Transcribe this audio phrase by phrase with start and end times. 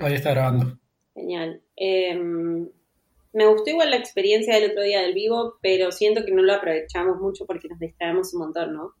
[0.00, 0.78] Ahí está grabando.
[1.14, 1.62] Genial.
[1.76, 2.14] Eh,
[3.32, 6.54] me gustó igual la experiencia del otro día del vivo, pero siento que no lo
[6.54, 8.94] aprovechamos mucho porque nos distraemos un montón, ¿no?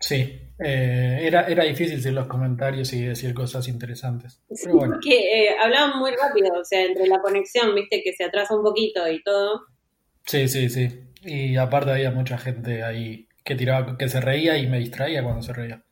[0.00, 4.40] Sí, eh, era, era difícil decir los comentarios y decir cosas interesantes.
[4.48, 8.24] Pero bueno, Que eh, hablaban muy rápido, o sea, entre la conexión, viste, que se
[8.24, 9.66] atrasa un poquito y todo.
[10.24, 11.04] sí, sí, sí.
[11.22, 15.42] Y aparte había mucha gente ahí que tiraba, que se reía y me distraía cuando
[15.42, 15.84] se reía.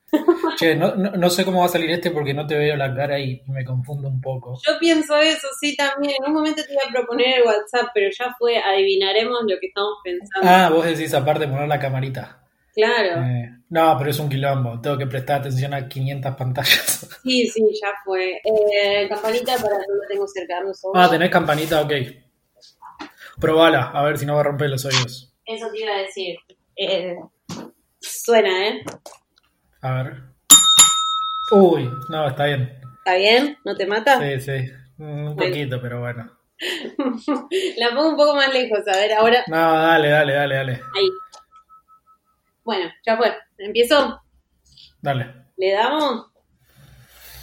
[0.59, 2.93] Che, no, no, no sé cómo va a salir este porque no te veo la
[2.93, 4.59] cara y me confundo un poco.
[4.67, 6.17] Yo pienso eso, sí, también.
[6.19, 9.69] En un momento te iba a proponer el WhatsApp, pero ya fue, adivinaremos lo que
[9.69, 10.49] estamos pensando.
[10.49, 12.45] Ah, vos decís aparte poner la camarita.
[12.75, 13.23] Claro.
[13.23, 14.81] Eh, no, pero es un quilombo.
[14.81, 17.07] Tengo que prestar atención a 500 pantallas.
[17.23, 18.41] Sí, sí, ya fue.
[18.43, 20.99] Eh, campanita para no la tengo cerca, segundo.
[20.99, 21.93] Ah, tenés campanita, ok.
[23.39, 25.35] Probala, a ver si no va a romper los oídos.
[25.45, 26.37] Eso te iba a decir.
[26.75, 27.17] Eh,
[28.01, 28.83] suena, ¿eh?
[29.83, 30.29] A ver.
[31.51, 32.81] Uy, no, está bien.
[32.99, 33.59] ¿Está bien?
[33.65, 34.21] ¿No te mata?
[34.21, 34.71] Sí, sí.
[34.99, 36.31] Un poquito, pero bueno.
[37.79, 39.45] la pongo un poco más lejos, a ver, ahora.
[39.47, 40.73] No, dale, dale, dale, dale.
[40.73, 41.09] Ahí.
[42.65, 43.35] Bueno, ya fue.
[43.59, 44.21] ¿Empiezo?
[45.01, 45.35] Dale.
[45.57, 46.27] ¿Le damos?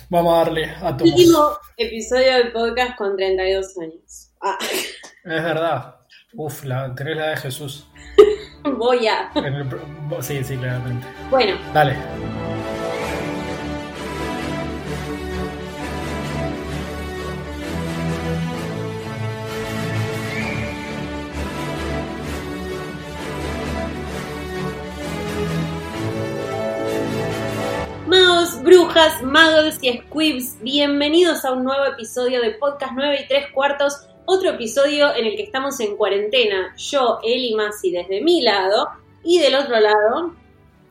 [0.09, 4.31] Vamos a darle a tu Último episodio del podcast con 32 años.
[4.42, 4.58] Ah,
[5.23, 5.95] Es verdad.
[6.36, 7.88] Uf, la, tenés la de Jesús.
[8.64, 9.31] voy a.
[9.34, 9.67] El
[10.22, 11.08] sí, sí, claramente.
[11.31, 11.95] Bueno, Dale.
[28.95, 34.07] Brujas, magos y squibs, bienvenidos a un nuevo episodio de Podcast 9 y 3 cuartos.
[34.23, 36.73] Otro episodio en el que estamos en cuarentena.
[36.77, 38.88] Yo, Eli Masi, desde mi lado.
[39.21, 40.33] Y del otro lado,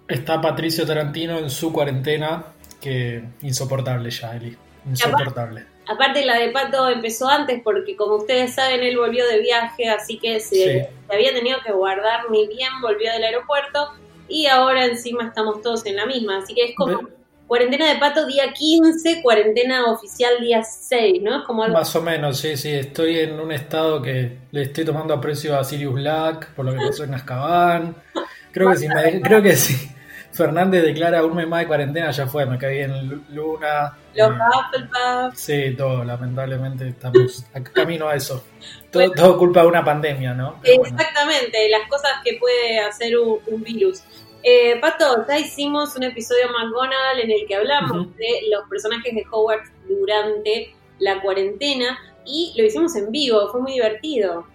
[0.07, 2.45] Está Patricio Tarantino en su cuarentena.
[2.79, 4.55] Que insoportable ya, Eli.
[4.87, 5.65] Insoportable.
[5.87, 10.19] Aparte la de Pato empezó antes porque como ustedes saben él volvió de viaje, así
[10.19, 10.63] que se, Sí.
[10.63, 13.93] se había tenido que guardar ni bien, volvió del aeropuerto
[14.29, 17.01] y ahora encima estamos todos en la misma, así que es como
[17.47, 21.39] cuarentena de Pato día 15, cuarentena oficial día 6, ¿no?
[21.41, 21.77] Es como algo...
[21.77, 22.73] Más o menos, sí, sí.
[22.73, 26.79] Estoy en un estado que le estoy tomando aprecio a Sirius Black por lo que
[26.87, 27.95] pasó en Azkaban.
[28.53, 29.91] Creo que si me, creo que si
[30.33, 33.97] Fernández declara un mes más de cuarentena ya fue, me caí en Lu- Luna.
[34.15, 38.45] Los Hufflepuff, Sí, todo, lamentablemente estamos a camino a eso.
[38.91, 40.59] Todo, todo culpa de una pandemia, ¿no?
[40.63, 40.97] Pero bueno.
[40.97, 44.03] Exactamente, las cosas que puede hacer un, un virus.
[44.47, 49.25] Eh, Pato, ya hicimos un episodio McGonagall en el que hablamos de los personajes de
[49.31, 54.47] Hogwarts durante la cuarentena y lo hicimos en vivo, fue muy divertido.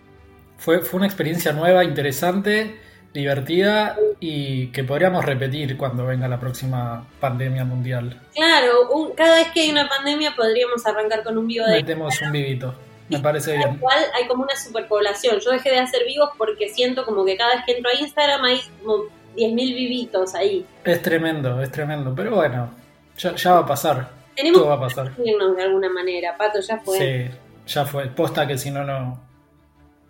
[0.58, 2.80] Fue, fue una experiencia nueva, interesante,
[3.14, 8.22] divertida y que podríamos repetir cuando venga la próxima pandemia mundial.
[8.36, 12.22] Claro, un- cada vez que hay una pandemia podríamos arrancar con un vivo de Metemos
[12.22, 12.76] un vivito.
[13.10, 13.78] Me parece bien.
[13.80, 15.40] cual hay como una superpoblación.
[15.40, 18.44] Yo dejé de hacer vivos porque siento como que cada vez que entro a Instagram
[18.44, 19.06] hay como
[19.40, 20.66] 10.000 vivitos ahí.
[20.84, 22.14] Es tremendo, es tremendo.
[22.16, 22.70] Pero bueno,
[23.18, 24.10] ya, ya va a pasar.
[24.36, 25.12] Tenemos Todo va a pasar.
[25.16, 26.98] que irnos de alguna manera, Pato, ya fue.
[26.98, 27.38] Sí,
[27.74, 28.08] ya fue.
[28.08, 29.28] Posta que si no, no.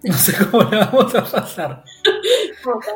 [0.01, 1.83] No sé cómo la vamos a pasar.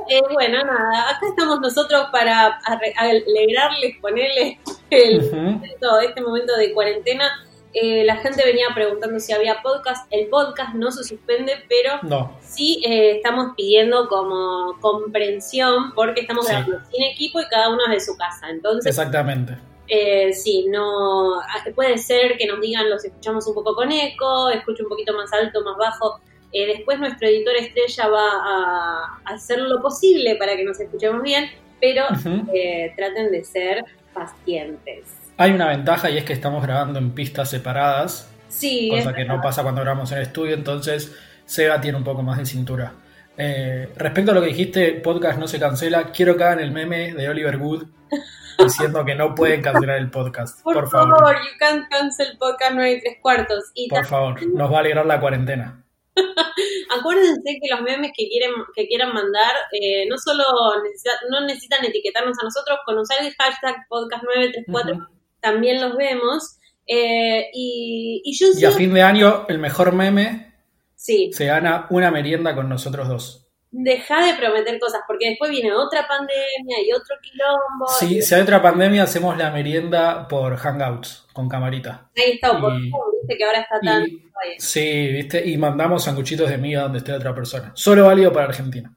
[0.09, 2.59] Eh, bueno, nada, acá estamos nosotros para
[2.97, 4.57] alegrarles, ponerles
[4.89, 5.35] el Ujú.
[5.38, 7.25] momento, este momento de cuarentena.
[7.73, 10.06] Eh, la gente venía preguntando si había podcast.
[10.11, 16.45] El podcast no se suspende, pero No, sí eh, estamos pidiendo como comprensión porque estamos
[16.45, 16.51] Sí.
[16.53, 18.50] grabando sin equipo y cada uno es de su casa.
[18.50, 19.57] Entonces, exactamente.
[19.88, 24.50] eh, sí, no ah, puede ser que nos digan los escuchamos un poco con eco,
[24.50, 26.19] escucho un poquito más alto, más bajo.
[26.51, 31.50] Eh, después nuestro editor estrella va a hacer lo posible para que nos escuchemos bien,
[31.81, 32.06] pero
[32.53, 33.83] eh, traten de ser
[34.13, 35.06] pacientes.
[35.43, 39.41] Hay una ventaja y es que estamos grabando en pistas separadas, Sí, cosa que no
[39.41, 42.93] pasa cuando grabamos en estudio, entonces Seba tiene un poco más de cintura.
[43.35, 47.13] Eh, respecto a lo que dijiste, podcast no se cancela, quiero que hagan el meme
[47.13, 47.83] de Oliver Wood
[48.57, 50.61] diciendo que no pueden cancelar el podcast.
[50.63, 53.63] Por, Por, favor, favor, you can't cancel podcast 9 y 3 cuartos.
[53.73, 55.83] Y por favor, nos va a alegrar la cuarentena.
[56.97, 60.44] Acuérdense que los memes que quieren que quieran mandar eh, no solo
[60.83, 65.12] necesita- no necesitan etiquetarnos a nosotros, con usar el hashtag podcast934 Ujú.
[65.44, 66.57] También los vemos.
[66.88, 70.54] Eh, y, y yo Y a sí, fin de año, el mejor meme
[70.95, 73.48] sí, se gana una merienda con nosotros dos.
[73.72, 77.86] deja de prometer cosas, porque después viene otra pandemia y otro quilombo.
[78.01, 82.10] Y si hay otra pandemia, hacemos la merienda por Hangouts, con camarita.
[82.16, 84.04] ahí está, por viste que ahora está tan...
[84.06, 84.22] Y,
[84.60, 85.48] sí, ¿viste?
[85.48, 87.72] Y mandamos sanguchitos de miga donde esté otra persona.
[87.75, 88.94] Solo válido para Argentina.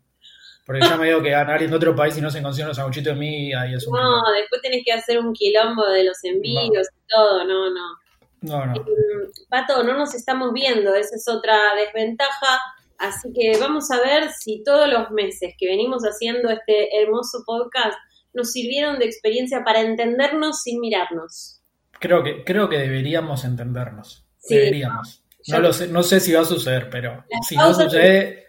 [0.67, 2.77] Porque ya me digo que a alguien de otro país y no se consiguen los
[2.77, 6.19] sanguchitos de miga y es un No, después tenés que hacer un quilombo de los
[6.25, 7.99] envíos y todo, no, no.
[8.41, 8.75] No, no.
[8.75, 12.61] Eh, Pato, no nos estamos viendo, esa es otra desventaja.
[12.99, 17.97] Así que vamos a ver si todos los meses que venimos haciendo este hermoso podcast
[18.35, 21.61] nos sirvieron de experiencia para entendernos sin mirarnos.
[22.01, 24.27] Creo que, creo que deberíamos entendernos.
[24.39, 24.57] Sí.
[24.57, 25.23] Deberíamos.
[25.49, 28.47] No, lo sé, no sé si va a suceder, pero Las si no sucede,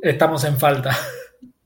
[0.00, 0.96] estamos en falta.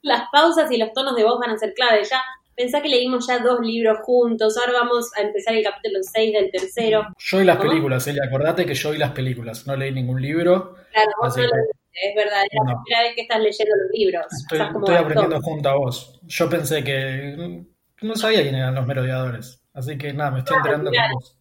[0.06, 2.04] Las pausas y los tonos de voz van a ser clave.
[2.04, 2.22] Ya
[2.54, 6.50] pensá que leímos ya dos libros juntos, ahora vamos a empezar el capítulo 6 del
[6.52, 7.08] tercero.
[7.18, 7.68] Yo y las ¿Cómo?
[7.70, 9.66] películas, Elia, acordate que yo y las películas.
[9.66, 10.76] No leí ningún libro.
[10.92, 13.90] Claro, vos no lo que- es verdad, es la primera vez que estás leyendo los
[13.92, 14.26] libros.
[14.30, 16.20] Estoy, aprendiendo junto a vos.
[16.22, 17.64] Yo pensé que
[18.02, 19.60] no sabía quién eran los merodeadores.
[19.74, 21.14] Así que nada, me estoy enterando claro.
[21.14, 21.35] con vos.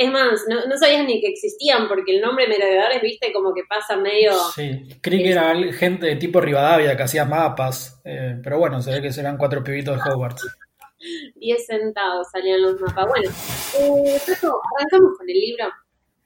[0.00, 3.62] Es más, no, no sabías ni que existían, porque el nombre merodeadores, viste, como que
[3.68, 4.32] pasa medio...
[4.54, 8.00] Sí, creí que era gente de tipo Rivadavia que hacía mapas.
[8.04, 10.46] eh, pero bueno, se ve que serán cuatro pibitos de Hogwarts.
[11.34, 13.06] 10 centavos salían los mapas.
[13.08, 15.64] Bueno, eh, arrancamos con el libro.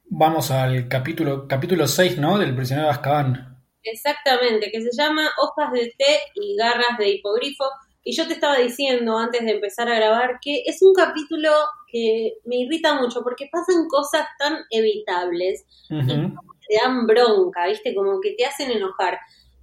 [0.05, 2.39] Vamos al capítulo capítulo 6, ¿no?
[2.39, 3.59] Del prisionero de Azkaban.
[3.83, 7.65] Exactamente, que se llama Hojas de té y garras de hipogrifo.
[8.05, 11.51] Y yo te estaba diciendo antes de empezar a grabar que es un capítulo
[11.87, 16.35] que me irrita mucho porque pasan cosas tan evitables Ujú.
[16.67, 17.95] te dan bronca, ¿viste?
[17.95, 19.19] Como que te hacen enojar.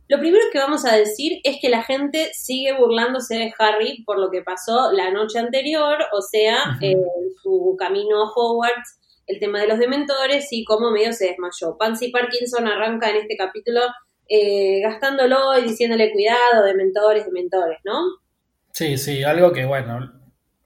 [0.07, 4.18] Lo primero que vamos a decir es que la gente sigue burlándose de Harry por
[4.18, 6.95] lo que pasó la noche anterior, o sea, eh,
[7.44, 11.77] su camino a Hogwarts, el tema de los dementores y cómo medio se desmayó.
[11.77, 13.81] Pansy Parkinson arranca en este capítulo
[14.27, 18.00] eh, gastándolo y diciéndole cuidado, dementores, dementores, ¿no?
[18.71, 20.12] Sí, sí, algo que bueno,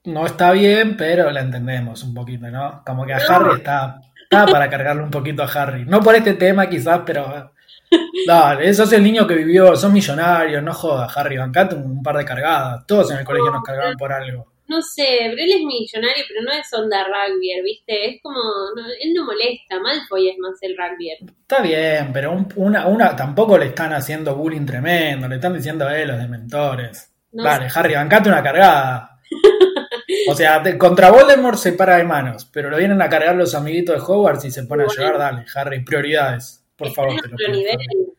[0.05, 2.83] no está bien, pero la entendemos un poquito, ¿no?
[2.85, 3.35] Como que a No.
[3.35, 5.85] Harry está, está para cargarle un poquito a Harry.
[5.85, 7.51] No por este tema quizás, pero
[8.27, 12.03] dale, eso es el niño que vivió, son millonarios, no jodas, Harry, bancate un, un
[12.03, 12.85] par de cargadas.
[12.85, 14.51] Todos en el colegio nos cargaban por algo.
[14.65, 18.09] No sé, pero él es millonario, pero no es onda rugby, ¿viste?
[18.15, 18.37] Es como,
[18.75, 21.09] no, él no molesta, Malfoy es más el rugby.
[21.41, 25.89] Está bien, pero un- una, una tampoco le están haciendo bullying tremendo, le están diciendo
[25.89, 27.12] eh los dementores.
[27.33, 29.19] No Dale, Harry, bancate una cargada.
[30.29, 33.53] O sea, te- contra Voldemort se para de manos, pero lo vienen a cargar los
[33.55, 35.17] amiguitos de Hogwarts y se pone a llorar.
[35.17, 36.63] Dale, Harry, prioridades.
[36.77, 37.57] Por está favor, en te lo otro pido.
[37.57, 37.73] nivel.
[37.75, 38.13] Harry.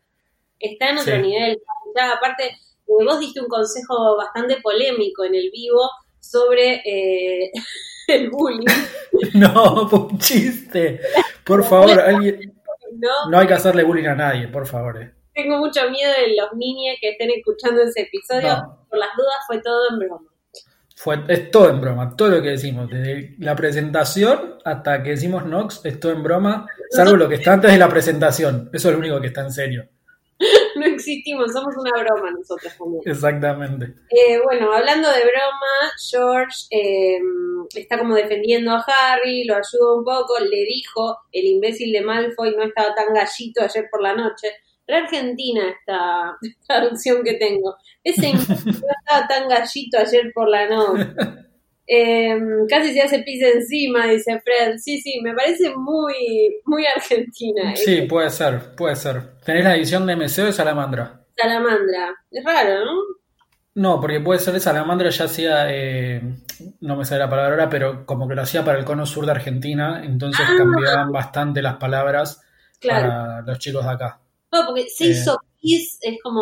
[0.59, 1.21] Está en otro Sí.
[1.21, 1.61] nivel.
[1.95, 5.81] Ya, aparte, eh, vos diste un consejo bastante polémico en el vivo
[6.19, 7.51] sobre eh,
[8.07, 8.65] el bullying,
[9.33, 10.99] No, fue un chiste.
[11.43, 12.53] Por favor, alguien.
[12.99, 13.29] ¿no?
[13.31, 15.01] No hay que hacerle bullying a nadie, por favor.
[15.01, 15.11] eh.
[15.35, 18.47] Tengo mucho miedo de los niños que estén escuchando ese episodio.
[18.47, 18.87] No.
[18.89, 20.29] Por las dudas fue todo en broma.
[20.95, 25.45] Fue, es todo en broma, todo lo que decimos, desde la presentación hasta que decimos
[25.45, 28.69] Nox, es todo en broma, salvo lo que está antes de la presentación.
[28.71, 29.89] Eso es lo único que está en serio.
[30.75, 33.01] No existimos, somos una broma nosotros también.
[33.05, 33.93] Exactamente.
[34.09, 37.19] Eh, bueno, hablando de broma, George eh,
[37.73, 42.55] está como defendiendo a Harry, lo ayuda un poco, le dijo, el imbécil de Malfoy
[42.57, 44.49] no estaba tan gallito ayer por la noche.
[44.87, 46.37] Re argentina esta
[46.67, 47.75] traducción que tengo.
[48.03, 51.07] Ese no estaba tan gallito ayer por la noche.
[51.87, 52.35] Eh,
[52.67, 54.77] casi se hace pis encima, dice Fred.
[54.77, 57.75] Sí, sí, me parece muy, muy argentina.
[57.75, 59.37] Sí, puede ser, puede ser.
[59.43, 61.21] ¿Tenés la edición de MCO de Salamandra?
[61.37, 62.15] Salamandra.
[62.31, 62.91] Es raro, ¿no?
[63.75, 66.21] No, porque puede ser de Salamandra ya hacía, eh,
[66.79, 69.25] no me sale la palabra ahora, pero como que lo hacía para el cono sur
[69.25, 70.53] de Argentina, entonces Ah.
[70.57, 72.41] cambiaban bastante las palabras
[72.79, 73.09] Claro.
[73.09, 74.21] para los chicos de acá.
[74.65, 75.09] Porque se Eh.
[75.09, 76.41] hizo pis, es como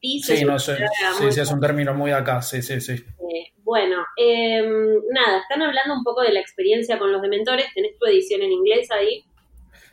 [0.00, 0.24] pis.
[0.26, 0.76] Sí, no sé,
[1.18, 2.92] sí, sí, es un término muy acá, sí, sí, sí.
[2.92, 4.62] Eh, bueno, eh,
[5.10, 7.66] nada, están hablando un poco de la experiencia con los dementores.
[7.74, 9.24] ¿Tenés tu edición en inglés ahí?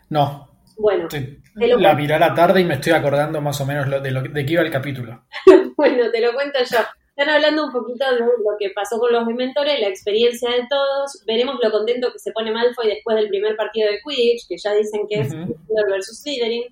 [0.10, 1.08] No, Bueno,
[1.56, 4.22] la miré a la tarde y me estoy acordando más o menos lo- de, lo,
[4.22, 5.24] de qué iba el capítulo.
[5.76, 6.78] bueno, te lo cuento yo.
[7.16, 8.28] Están hablando un poquito de lo
[8.60, 11.24] que pasó con los dementores, la experiencia de todos.
[11.26, 14.74] Veremos lo contento que se pone Malfoy después del primer partido de Quidditch, que ya
[14.76, 15.46] dicen que es Ujú.
[15.46, 16.64] Gryffindor versus Slytherin.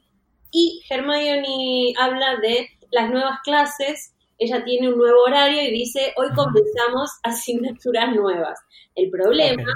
[0.58, 4.14] Y Hermione habla de las nuevas clases.
[4.38, 8.58] Ella tiene un nuevo horario y dice, hoy comenzamos asignaturas nuevas.
[8.96, 9.70] El problema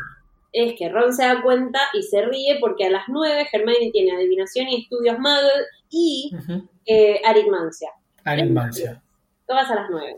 [0.53, 4.15] es que Ron se da cuenta y se ríe porque a las 9 Hermione tiene
[4.15, 6.69] adivinación y estudios Muggle y Ujú.
[6.85, 7.89] eh, aritmancia.
[8.23, 9.01] Aritmancia.
[9.45, 10.17] Todas a las 9.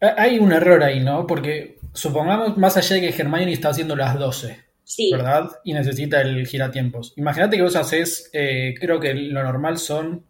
[0.00, 1.26] Eh, Hay un error ahí, ¿no?
[1.26, 5.50] Porque supongamos, más allá de que Hermione está haciendo las 12, Sí, ¿verdad?
[5.64, 7.12] Y necesita el giratiempos.
[7.16, 10.24] Imagínate que vos haces, eh, creo que lo normal son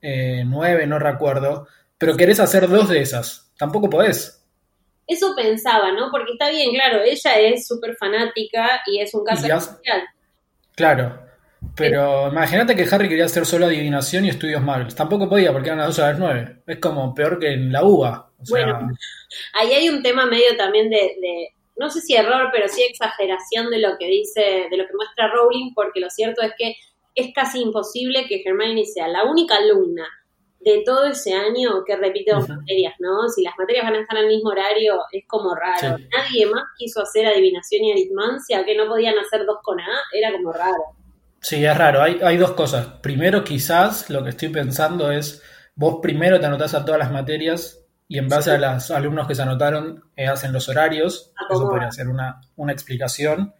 [0.00, 3.52] eh, 9, no recuerdo, pero querés hacer dos de esas.
[3.58, 4.42] Tampoco podés.
[5.06, 6.10] eso pensaba, ¿no?
[6.10, 10.02] Porque está bien, claro, ella es súper fanática y es un caso especial.
[10.74, 11.22] Claro.
[11.76, 14.94] Pero imagínate que Harry quería hacer solo adivinación y estudios Muggles.
[14.94, 16.62] Tampoco podía porque eran las 12 a las 9.
[16.66, 18.30] Es como peor que en la UBA.
[18.40, 18.88] O sea, Bueno.
[19.60, 23.70] Ahí hay un tema medio también de, de no sé si error, pero sí exageración
[23.70, 26.76] de lo que dice, de lo que muestra Rowling, porque lo cierto es que
[27.14, 30.06] es casi imposible que Hermione sea la única alumna
[30.60, 33.28] de todo ese año que repite dos materias, ¿no?
[33.28, 35.96] Si las materias van a estar al mismo horario, es como raro.
[36.16, 40.32] Nadie más quiso hacer adivinación y aritmancia, que no podían hacer dos con A, era
[40.32, 40.82] como raro.
[41.40, 42.02] Sí, es raro.
[42.02, 42.86] Hay, hay dos cosas.
[43.00, 45.42] Primero, quizás lo que estoy pensando es,
[45.76, 49.34] vos primero te anotás a todas las materias y en base a los alumnos que
[49.34, 51.32] se anotaron eh, hacen los horarios.
[51.50, 53.54] Eso podría ser una, una explicación.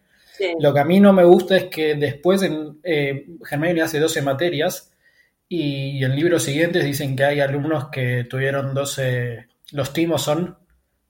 [0.59, 3.25] Lo que a mí no me gusta es que después en eh,
[3.83, 4.91] hace 12 materias
[5.47, 10.57] y en libros siguientes dicen que hay alumnos que tuvieron 12, los timos son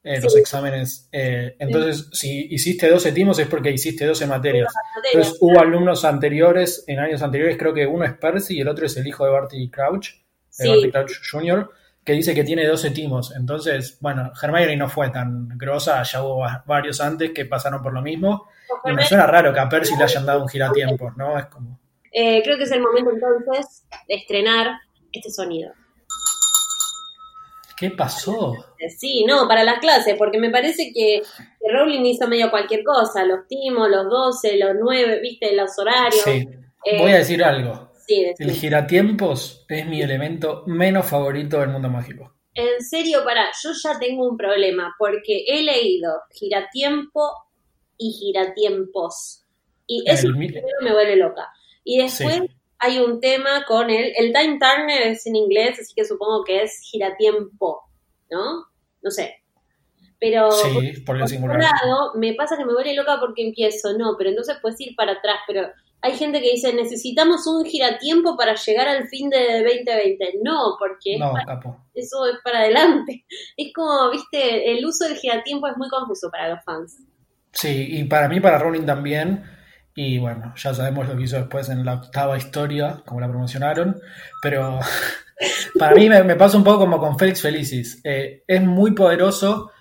[0.02, 1.10] eh, los exámenes.
[1.12, 4.74] Eh, entonces, si hiciste 12 timos es porque hiciste 12 materias.
[5.14, 8.86] Entonces, hubo alumnos anteriores, en años anteriores, creo que uno es Percy y el otro
[8.86, 10.10] es el hijo de Barty Crouch,
[10.58, 11.70] de Barty Crouch Jr.,
[12.10, 13.36] que dice que tiene 12 timos.
[13.36, 18.02] Entonces, bueno, Hermione no fue tan grosa, ya hubo varios antes que pasaron por lo
[18.02, 18.48] mismo.
[18.84, 21.38] Y me suena raro que a Percy le hayan dado un giratiempos, ¿no?
[21.38, 21.80] Es como...
[22.12, 24.80] Eh, creo que es el momento entonces de estrenar
[25.12, 25.72] este sonido.
[27.78, 28.56] ¿Qué pasó?
[28.98, 31.22] Sí, no, para las clases, porque me parece que,
[31.72, 36.24] Rowling hizo medio cualquier cosa, los timos, los 12, los 9, viste, los horarios.
[36.24, 36.50] Sí,
[36.86, 37.89] eh, voy a decir algo.
[38.10, 42.34] El giratiempos es mi elemento menos favorito del mundo mágico.
[42.54, 47.32] En serio, para, yo ya tengo un problema, porque he leído giratiempo
[47.98, 49.46] y giratiempos.
[49.88, 51.48] Y eso me vuelve loca.
[51.84, 52.42] Y después
[52.80, 56.64] hay un tema con el, el time turner es en inglés, así que supongo que
[56.64, 57.82] es giratiempo,
[58.30, 58.66] ¿no?
[59.02, 59.39] No sé.
[60.20, 60.50] Pero
[61.06, 64.80] por, otro lado, me pasa que me vuelve loca porque empiezo, no, pero entonces puedes
[64.82, 65.70] ir para atrás, pero
[66.02, 70.40] hay gente que dice, necesitamos un giratiempo para llegar al fin de 2020.
[70.44, 71.18] No, porque
[71.94, 73.26] eso es para adelante.
[73.58, 76.98] Es como, viste, el uso del giratiempo es muy confuso para los fans.
[77.52, 79.44] Sí, y para mí, para Rowling también,
[79.96, 84.00] y bueno, ya sabemos lo que hizo después en la octava historia, como la promocionaron.
[84.42, 84.80] Pero
[85.80, 88.00] para mí me, pasa un poco como con Félix Felicis.
[88.06, 89.72] Eh, es muy poderoso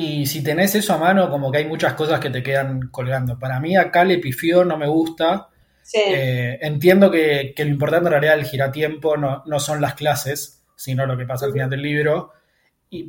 [0.00, 3.38] y si tenés eso a mano, como que hay muchas cosas que te quedan colgando.
[3.38, 5.48] Para mí acá le pifió, no me gusta.
[5.94, 11.06] Eh, entiendo que, lo importante en realidad del giratiempo no, no son las clases, sino
[11.06, 12.32] lo que pasa al final del libro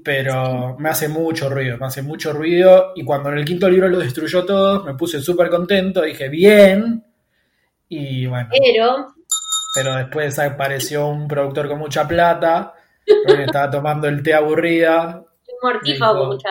[0.04, 2.92] pero me hace mucho ruido, me hace mucho ruido.
[2.96, 7.04] Y cuando en el quinto libro lo destruyó todo, me puse súper contento, dije, bien.
[7.88, 8.50] Y bueno.
[8.52, 9.08] Pero.
[9.74, 12.74] Pero después apareció un productor con mucha plata,
[13.06, 15.24] que estaba tomando el té aburrida.
[15.62, 16.50] Un mortífago con mucha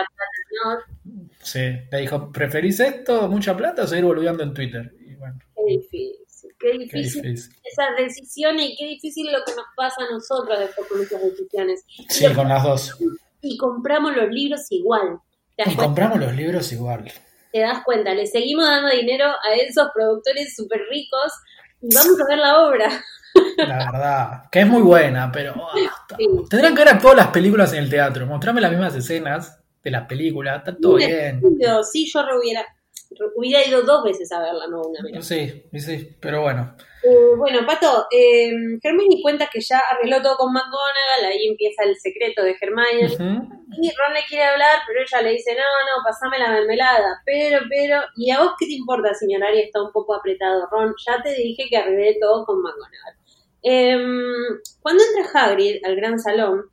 [0.64, 1.24] ¿no?
[1.42, 1.60] Sí,
[1.90, 4.92] le dijo, ¿preferís esto, mucha plata o seguir volviendo en Twitter?
[5.00, 5.38] Y bueno.
[5.54, 7.56] Qué difícil, qué difícil, qué difícil.
[7.64, 11.84] esas decisiones y qué difícil lo que nos pasa a nosotros después con esas decisiones.
[12.08, 12.96] Sí, con las dos
[13.40, 15.20] y compramos los libros igual.
[15.56, 17.10] Y compramos los libros igual.
[17.52, 21.32] Te das cuenta, le seguimos dando dinero a esos productores súper ricos
[21.80, 23.04] y vamos a ver la obra.
[23.56, 25.54] La verdad, que es muy buena, pero
[26.48, 30.06] tendrán que ver todas las películas en el teatro, mostrarme las mismas escenas de las
[30.06, 31.40] películas, está todo bien.
[31.90, 32.66] Sí, yo hubiera,
[33.36, 35.26] hubiera ido dos veces a verla, no una vez.
[35.26, 36.74] Sí, sí, pero bueno.
[37.02, 41.96] Eh, bueno, Pato, eh, Hermione cuenta que ya arregló todo con McGonagall, ahí empieza el
[41.96, 43.46] secreto de Hermione.
[43.80, 47.22] Y Ron le quiere hablar, pero ella le dice, no, no, pasame la mermelada.
[47.24, 50.66] Pero, pero, ¿y a vos qué te importa si mi horario está un poco apretado,
[50.70, 50.94] Ron?
[51.06, 53.14] Ya te dije que arreglé todo con McGonagall.
[53.62, 56.64] Em, cuando entra Hagrid al gran salón,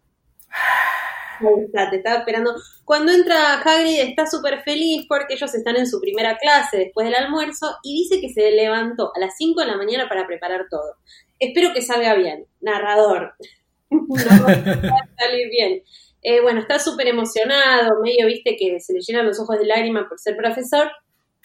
[1.39, 2.55] te estaba esperando.
[2.83, 7.15] Cuando entra Hagrid está súper feliz porque ellos están en su primera clase después del
[7.15, 10.95] almuerzo y dice que se levantó a las 5 de la mañana para preparar todo.
[11.39, 12.45] Espero que salga bien.
[12.61, 13.33] Narrador.
[13.89, 15.83] no va a salir bien.
[16.27, 20.05] Eh, bueno, está súper emocionado, medio viste que se le llenan los ojos de lágrimas
[20.09, 20.89] por ser profesor.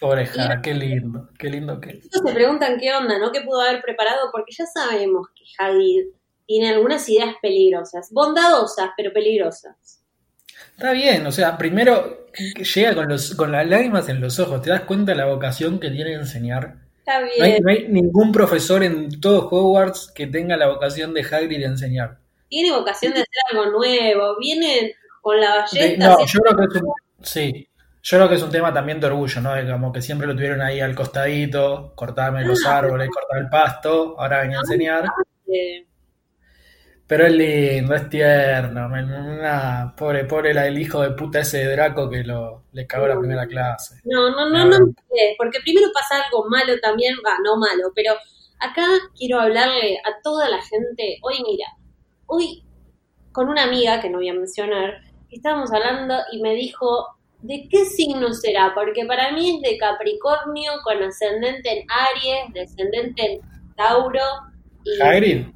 [0.01, 2.09] Oreja, qué lindo, qué lindo que es.
[2.11, 3.31] Se preguntan qué onda, ¿no?
[3.31, 4.29] ¿Qué pudo haber preparado?
[4.31, 6.07] Porque ya sabemos que Hagrid
[6.51, 10.03] tiene algunas ideas peligrosas, bondadosas, pero peligrosas.
[10.75, 12.27] Está bien, o sea, primero
[12.75, 15.79] llega con, los, con las lágrimas en los ojos, te das cuenta de la vocación
[15.79, 16.75] que tiene de enseñar.
[16.99, 17.63] Está bien.
[17.63, 22.17] No hay, ningún profesor en todo Hogwarts que tenga la vocación de Hagrid de enseñar.
[22.49, 26.05] Tiene vocación de hacer algo nuevo, viene con la balleta.
[26.05, 27.69] no, yo creo que es un, sí,
[28.03, 29.51] yo creo que es un tema también de orgullo, ¿no?
[29.71, 32.79] como que siempre lo tuvieron ahí al costadito, cortarme los ah.
[32.79, 35.05] árboles, cortar el pasto, ahora venía a enseñar.
[37.11, 38.87] Pero es lindo, es tierno.
[39.97, 43.19] pobre, pobre la, el hijo de puta ese de Draco que lo, le cagó la
[43.19, 43.95] primera clase.
[44.05, 44.93] No, no, no, no, no,
[45.37, 48.13] porque primero pasa algo malo también, va, no malo, pero
[48.59, 48.85] acá
[49.17, 51.17] quiero hablarle a toda la gente.
[51.21, 51.65] Hoy, mira,
[52.27, 52.63] hoy
[53.33, 57.07] con una amiga que no voy a mencionar, estábamos hablando y me dijo,
[57.41, 58.71] ¿De qué signo será?
[58.73, 63.41] Porque para mí es de Capricornio con ascendente en Aries, descendente en
[63.75, 64.23] Tauro.
[64.85, 65.01] Y...
[65.01, 65.47] ¿Hagrid?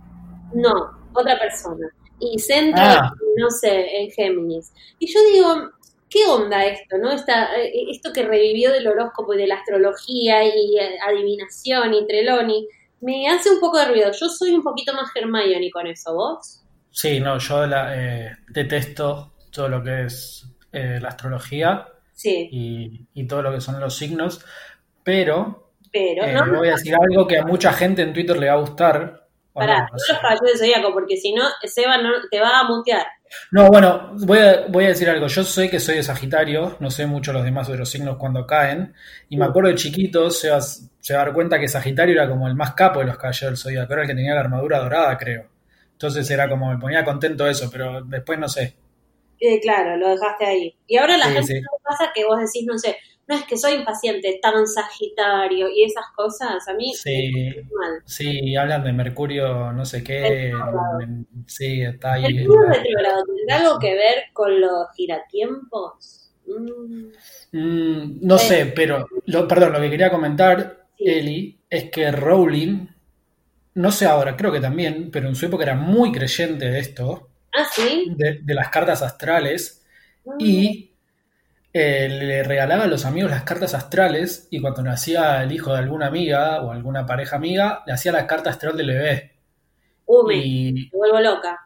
[0.54, 1.88] No, otra persona.
[2.20, 3.12] Y centro, Ah.
[3.38, 4.72] no sé, en Géminis.
[5.00, 5.72] Y yo digo,
[6.10, 7.12] ¿qué onda esto, no?
[7.12, 12.08] Esta, eh, esto que revivió del horóscopo y de la astrología y eh, adivinación y
[12.08, 12.68] Treloni,
[13.02, 14.12] me hace un poco de ruido.
[14.12, 16.62] Yo soy un poquito más Hermione con eso, ¿vos?
[16.92, 23.08] Sí, no, yo la, eh, detesto todo lo que es eh, la astrología Sí, y,
[23.14, 24.44] y todo lo que son los signos,
[25.04, 28.48] pero pero eh, no, voy a decir algo que a mucha gente en Twitter le
[28.48, 29.25] va a gustar.
[29.56, 33.06] Pará, no, los caballeros de Zodíaco, porque si no, Seba no, te va a mutear.
[33.52, 35.28] No, bueno, voy a, voy a decir algo.
[35.28, 38.46] Yo sé que soy de Sagitario, no sé mucho los demás de los signos cuando
[38.46, 38.94] caen,
[39.30, 42.30] y me acuerdo de chiquito, se va, se va a dar cuenta que Sagitario era
[42.30, 44.80] como el más capo de los caballeros del Zodíaco, era el que tenía la armadura
[44.80, 45.48] dorada, creo.
[45.92, 48.76] Entonces era como, me ponía contento eso, pero después no sé.
[49.40, 50.76] Eh, claro, lo dejaste ahí.
[50.88, 51.62] Y ahora la Sí, gente sí.
[51.62, 55.84] ¿qué pasa que vos decís, no sé, no es que soy impaciente, tan sagitario y
[55.84, 58.04] esas cosas, a mí Sí, me mal.
[58.06, 60.52] sí, hablan de Mercurio, no sé qué,
[61.02, 62.26] en- sí, está ahí.
[62.26, 66.32] ¿El en club la- retrógrado tendrá algo que ver con los giratiempos?
[66.48, 67.12] Mm,
[67.52, 71.06] Mm, no sé, pero, lo, perdón, lo que quería comentar, Sí.
[71.06, 72.88] Eli, es que Rowling,
[73.76, 77.30] no sé ahora, creo que también, pero en su época era muy creyente de esto,
[77.54, 78.16] Ah, sí.
[78.18, 79.86] de, de las cartas astrales,
[80.26, 80.95] Mm, y
[81.78, 85.80] eh, le regalaba a los amigos las cartas astrales, y cuando nacía el hijo de
[85.80, 89.34] alguna amiga o alguna pareja amiga, le hacía la carta astral del bebé.
[90.32, 91.60] Y, me vuelvo loca.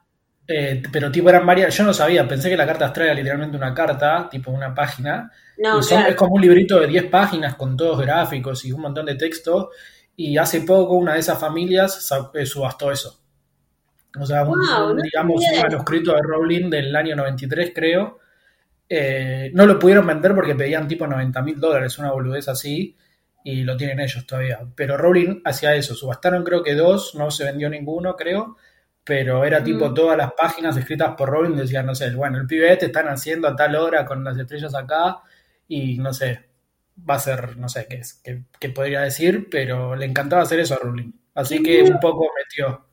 [0.47, 3.55] eh, pero tipo eran varias, yo no sabía, pensé que la carta astral era literalmente
[3.57, 6.09] una carta, tipo una página, No, y son- claro.
[6.09, 9.69] es como un librito de 10 páginas con todos gráficos y un montón de texto.
[10.15, 13.21] Y hace poco una de esas familias eh, subastó eso.
[14.19, 18.18] O sea, un, Wow, un, no digamos, un manuscrito de Rowling del año 93, creo.
[18.89, 22.97] Eh, no lo pudieron vender porque pedían tipo 90 mil dólares, una boludez así,
[23.43, 24.59] y lo tienen ellos todavía.
[24.75, 28.57] Pero Rowling hacía eso, subastaron creo que dos, no se vendió ninguno, creo,
[29.03, 29.93] pero era tipo Mm.
[29.93, 33.47] todas las páginas escritas por Rowling decían, no sé, bueno, el pibe te están haciendo
[33.47, 35.17] a tal hora con las estrellas acá,
[35.67, 36.49] y no sé,
[37.09, 40.59] va a ser, no sé qué es, qué, qué podría decir, pero le encantaba hacer
[40.59, 41.11] eso a Rowling.
[41.35, 42.88] Así que un poco metió.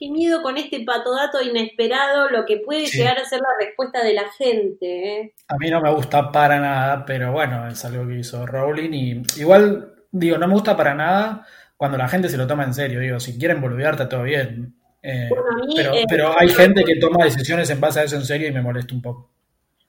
[0.00, 2.98] Qué miedo con este patodato inesperado, lo que puede Sí.
[2.98, 5.20] llegar a ser la respuesta de la gente.
[5.20, 5.34] ¿eh?
[5.48, 9.22] A mí no me gusta para nada, pero bueno, es algo que hizo Rowling y
[9.38, 12.98] igual, digo, no me gusta para nada cuando la gente se lo toma en serio.
[12.98, 14.74] Digo, si quieren boludearte, todo bien.
[15.02, 18.04] Eh, Bueno, a mí, pero, eh, pero hay gente que toma decisiones en base a
[18.04, 19.30] eso en serio y me molesta un poco.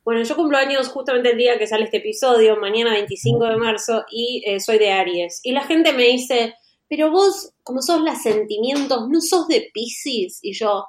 [0.04, 4.04] Bueno, yo cumplo años justamente el día que sale este episodio, mañana 25 de marzo,
[4.12, 5.40] y eh, soy de Aries.
[5.44, 6.56] Y la gente me dice,
[6.92, 10.40] pero vos, como sos las sentimientos, ¿no sos de Pisces?
[10.42, 10.86] Y yo,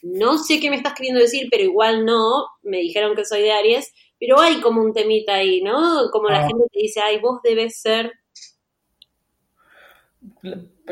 [0.00, 3.50] no sé qué me estás queriendo decir, pero igual no, me dijeron que soy de
[3.50, 6.08] Aries, pero hay como un temita ahí, ¿no?
[6.12, 6.46] Como la Ah.
[6.46, 8.12] gente te dice, ay, vos debes ser...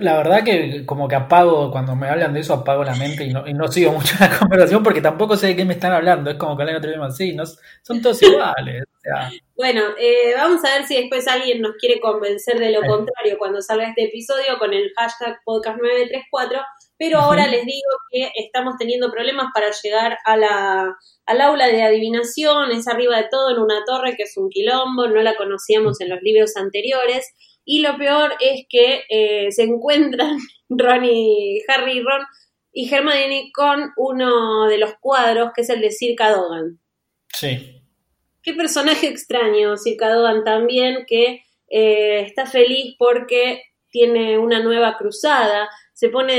[0.01, 3.33] La, verdad que como que apago, cuando me hablan de eso, apago la mente y
[3.33, 6.31] no, y no sigo mucho la conversación porque tampoco sé de qué me están hablando.
[6.31, 7.45] Es como que hablan otro idioma así, no,
[7.83, 8.85] son todos iguales.
[8.85, 12.81] O sea, Bueno, eh, vamos a ver si después alguien nos quiere convencer de lo
[12.81, 16.65] contrario cuando salga este episodio con el hashtag podcast934,
[16.99, 21.83] pero ahora les digo que estamos teniendo problemas para llegar a la, al aula de
[21.83, 26.01] adivinación, es arriba de todo en una torre que es un quilombo, no la conocíamos
[26.01, 27.33] en los libros anteriores,
[27.71, 30.39] y lo peor es que eh, se encuentran
[30.71, 32.23] Ron y Harry y Ron
[32.73, 36.81] y Hermione con uno de los cuadros que es el de Sir Cadogan.
[37.29, 37.75] sí.
[38.41, 45.69] Qué personaje extraño, Sir Cadogan también, que eh, está feliz porque tiene una nueva cruzada,
[45.93, 46.33] se pone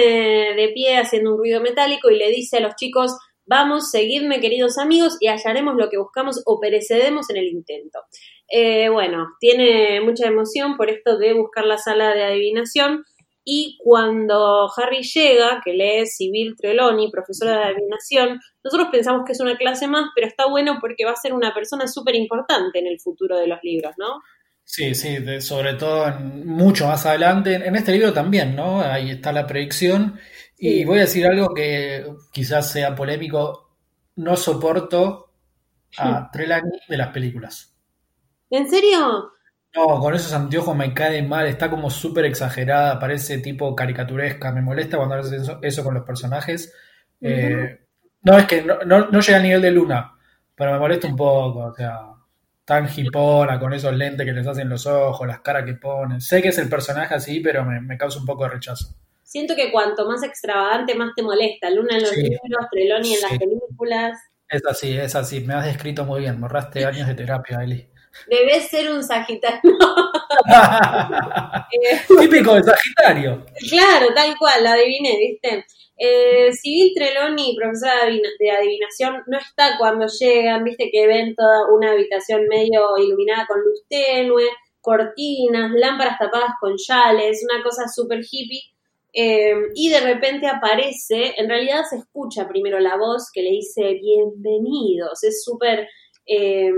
[0.55, 3.15] de pie haciendo un ruido metálico y le dice a los chicos,
[3.49, 7.99] vamos, seguidme queridos amigos y hallaremos lo que buscamos o perecedemos en el intento.
[8.47, 13.03] Eh, bueno, tiene mucha emoción por esto de buscar la sala de adivinación
[13.43, 19.39] y cuando Harry llega, que lee Sibyl Trelawney, profesora de adivinación, nosotros pensamos que es
[19.39, 22.85] una clase más, pero está bueno porque va a ser una persona súper importante en
[22.85, 24.21] el futuro de los libros, ¿no?
[24.63, 27.55] Sí, sí, sobre todo en- mucho más adelante.
[27.55, 28.81] En este libro también, ¿no?
[28.81, 30.19] Ahí está la predicción.
[30.59, 33.69] Y voy a decir algo que quizás sea polémico.
[34.17, 35.31] No soporto
[35.97, 37.75] a Trelawney de las películas.
[38.49, 39.31] ¿En serio?
[39.75, 44.51] No, con esos anteojos me cae mal, está como súper exagerada, parece tipo caricaturesca.
[44.51, 46.73] Me molesta cuando haces eso, eso con los personajes.
[47.21, 47.79] Eh,
[48.23, 50.17] no, es que no, no, no llega al nivel de Luna,
[50.55, 51.59] pero me molesta un poco.
[51.65, 51.99] O sea,
[52.65, 56.19] tan hipona con esos lentes que les hacen los ojos, las caras que ponen.
[56.19, 58.95] Sé que es el personaje así, pero me, me causa un poco de rechazo.
[59.29, 61.69] Siento que cuanto más extravagante, más te molesta.
[61.69, 62.23] Luna en los Sí.
[62.23, 64.19] libros, Trelawney en las películas.
[64.49, 65.41] Es así, es así.
[65.41, 66.41] Me has descrito muy bien.
[66.41, 67.87] Borraste años de terapia, Eli.
[68.27, 69.61] Debes ser un Sagitario.
[71.71, 73.45] Eh, Típico de Sagitario.
[73.69, 75.65] claro, tal cual, la adiviné, ¿viste?
[75.97, 81.35] Eh, Civil Treloni, profesora de adivina- de adivinación, no está cuando llegan, viste que ven
[81.35, 84.45] toda una habitación medio iluminada con luz tenue,
[84.81, 88.61] cortinas, lámparas tapadas con yales, una cosa súper hippie.
[89.13, 93.99] Eh, y de repente aparece, en realidad se escucha primero la voz que le dice
[94.01, 95.87] bienvenidos, es súper
[96.29, 96.71] eh,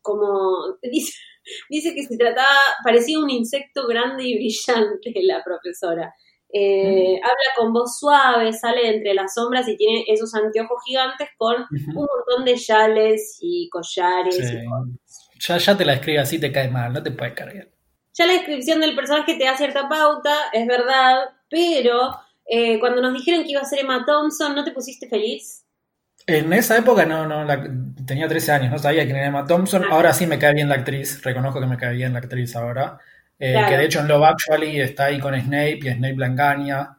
[0.00, 1.12] como dice,
[1.68, 6.12] dice que se trataba, parecía un insecto grande y brillante la profesora.
[6.50, 11.28] Eh, Habla con voz suave, sale de entre las sombras y tiene esos anteojos gigantes
[11.36, 14.34] con un montón de yales y collares.
[14.34, 14.56] Sí.
[14.56, 15.28] y cosas.
[15.46, 17.68] Ya, ya te la escribe así, te cae mal, no te puedes cargar.
[18.14, 23.12] Ya la descripción del personaje te da cierta pauta, es verdad, pero eh, cuando nos
[23.14, 25.64] dijeron que iba a ser Emma Thompson, ¿no te pusiste feliz?
[26.26, 27.66] En esa época no, no, la-
[28.06, 29.84] tenía 13 años, no sabía quién era Emma Thompson.
[29.84, 29.88] Ah.
[29.92, 32.98] Ahora sí me cae bien la actriz, reconozco que me cae bien la actriz ahora.
[33.38, 33.68] Eh, Claro.
[33.68, 36.94] Que de hecho en Love Actually está ahí con Snape y Snape la engaña.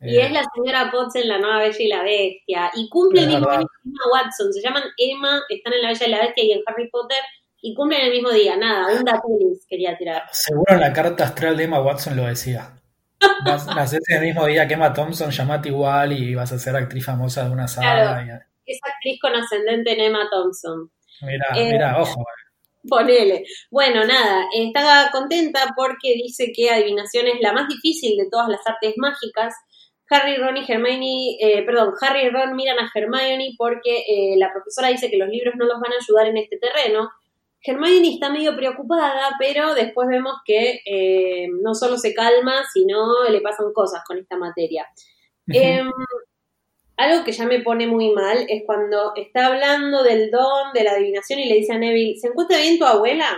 [0.00, 2.70] Y Eh, es la señora Potts en La Nueva Bella y la Bestia.
[2.74, 4.52] Y cumple el mismo día que Emma Watson.
[4.52, 7.18] Se llaman Emma, están en La Bella y la Bestia y en Harry Potter.
[7.60, 8.56] Y cumplen el mismo día.
[8.56, 10.22] Nada, un datelis quería tirar.
[10.32, 12.70] Seguro en la carta astral de Emma Watson lo decía.
[13.44, 17.04] Vas, nacés el mismo día que Emma Thompson, llamate igual y vas a ser actriz
[17.04, 18.22] famosa de una saga.
[18.24, 18.42] Claro.
[18.64, 20.90] Es actriz con ascendente en Emma Thompson.
[21.22, 22.24] Mira, Eh, mira, ojo.
[22.88, 23.44] Ponele.
[23.70, 28.66] Bueno, nada, está contenta porque dice que adivinación es la más difícil de todas las
[28.66, 29.54] artes mágicas.
[30.08, 34.50] Harry, Ron y Hermione, eh, perdón, Harry y Ron miran a Hermione porque eh, la
[34.52, 37.10] profesora dice que los libros no los van a ayudar en este terreno.
[37.62, 43.40] Hermione está medio preocupada, pero después vemos que eh, no solo se calma, sino le
[43.40, 44.86] pasan cosas con esta materia.
[45.46, 45.90] Em,
[46.96, 50.92] algo que ya me pone muy mal es cuando está hablando del don, de la
[50.92, 53.36] adivinación y le dice a Neville, ¿se encuentra bien tu abuela?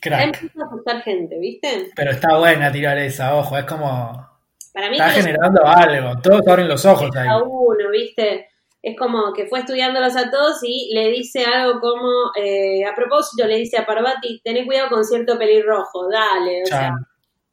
[0.00, 0.36] Crack.
[0.36, 1.90] empieza a asustar gente, ¿viste?
[1.94, 4.28] Pero está buena tirar esa, ojo, es como.
[4.72, 7.28] Para mí Está generando algo, todos abren los ojos ahí.
[7.28, 8.49] a uno, ¿viste?
[8.82, 13.46] Es como que fue estudiándolos a todos y le dice algo como, eh, a propósito,
[13.46, 17.06] le dice a Parvati, tenés cuidado con cierto pelirrojo, dale, o sea, Chan,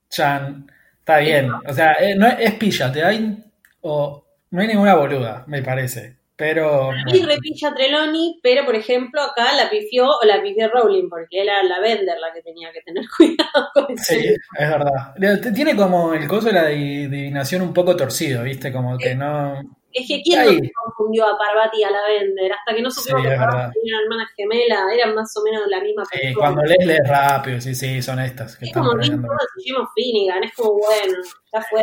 [0.10, 1.52] Chan, está bien.
[1.52, 3.44] O sea, eh, no es, es pilla, te hay.
[3.82, 6.18] O, no hay ninguna boluda, me parece.
[6.38, 6.92] Pero.
[7.08, 11.42] Y bueno, repilla Trelawney, pero por ejemplo acá la pifió o la pifió Rowling, porque
[11.42, 14.04] era la vender la que tenía que tener cuidado con eso.
[14.04, 15.16] sí, es verdad.
[15.54, 18.72] Tiene como el coso de la adivinación un poco torcido, ¿viste?
[18.72, 19.77] Como que no.
[19.94, 23.22] Es que quién no confundió a Parvati y a la vender, hasta que no supimos
[23.24, 23.72] Sí, que Parvati verdad.
[23.74, 26.36] tenía hermanas gemelas, eran más o menos la misma Sí, persona.
[26.38, 30.54] cuando lees, lees rápido, sí, sí, son estas que es están como Jim Finnegan, es
[30.54, 31.18] como bueno,
[31.54, 31.82] ya fue.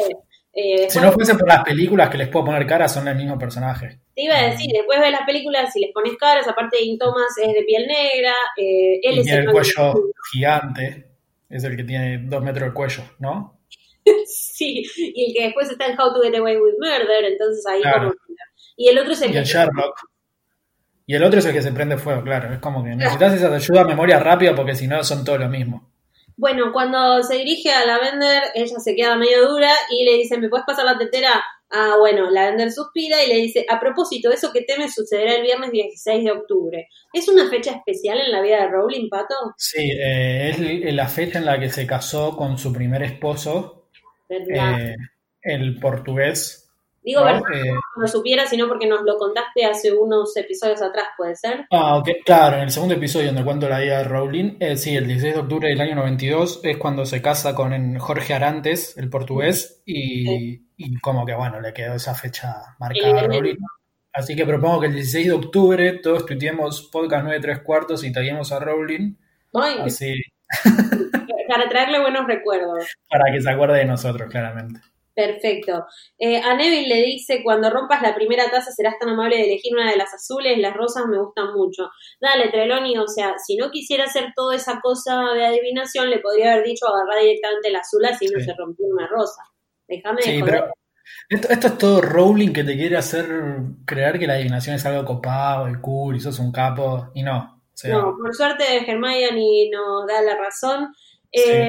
[0.57, 3.37] Eh, Si no fuese por las películas que les puedo poner cara, son el mismo
[3.37, 3.99] personaje.
[4.15, 7.37] te iba a decir, después ves las películas y les pones caras, aparte Dean Thomas
[7.43, 9.95] es de piel negra, eh, él Y es tiene el malo- cuello
[10.33, 11.07] gigante,
[11.49, 13.54] es el que tiene dos metros de cuello, ¿no?
[14.27, 17.83] Sí, y el que después está en How to Get Away with Murder, entonces ahí
[17.83, 18.13] Claro.
[18.13, 18.37] como...
[18.77, 19.97] Y el otro es el Y el Sherlock.
[21.07, 22.53] Y el otro es el que se prende fuego, claro.
[22.53, 25.49] Es como que necesitas esa ayuda a memoria rápida porque si no son todo lo
[25.49, 25.93] mismo.
[26.37, 30.49] Bueno, cuando se dirige a Lavender, ella se queda medio dura y le dice, ¿me
[30.49, 31.45] puedes pasar la tetera?
[31.71, 35.71] Ah, bueno, Lavender suspira y le dice, a propósito, eso que temes sucederá el viernes
[35.71, 36.89] 16 de octubre.
[37.13, 39.35] ¿Es una fecha especial en la vida de Rowling, Pato?
[39.57, 43.84] Sí, eh, es la fecha en la que se casó con su primer esposo.
[44.37, 44.97] Eh,
[45.43, 46.65] el portugués.
[47.05, 47.27] Digo, ¿no?
[47.27, 51.37] verdad, Eh, no lo supiera, sino porque nos lo contaste hace unos episodios atrás, ¿puede
[51.37, 51.67] ser?
[51.71, 54.97] Ah, ok, claro, en el segundo episodio donde cuento la vida de Rowling, eh, sí,
[54.97, 59.11] el 16 de octubre del año 92 es cuando se casa con Jorge Arantes, el
[59.11, 63.27] portugués, y, y como que bueno, le quedó esa fecha marcada a.
[63.27, 63.57] Rowling.
[64.15, 68.13] Así que propongo que el 16 de octubre todos tuiteemos podcast 9 3 cuartos y
[68.13, 69.17] taguemos a Rowling,
[69.53, 70.15] Ay, así
[71.49, 72.87] para traerle buenos recuerdos.
[73.09, 74.81] para que se acuerde de nosotros, claramente.
[75.15, 75.87] Perfecto.
[76.19, 79.73] Eh, a Neville le dice, cuando rompas la primera taza serás tan amable de elegir
[79.73, 81.89] una de las azules, las rosas me gustan mucho.
[82.21, 86.55] Dale, Trelawney, o sea, si no quisiera hacer toda esa cosa de adivinación, le podría
[86.55, 89.43] haber dicho agarrar directamente la azul así no se rompió una rosa.
[89.87, 90.67] Déjame Sí, pero
[91.29, 93.27] esto, esto es todo Rowling que te quiere hacer
[93.87, 97.54] creer que la adivinación es algo copado y cool y sos un capo, y no.
[97.83, 100.89] No, por suerte Hermione nos da la razón.
[101.33, 101.69] Eh,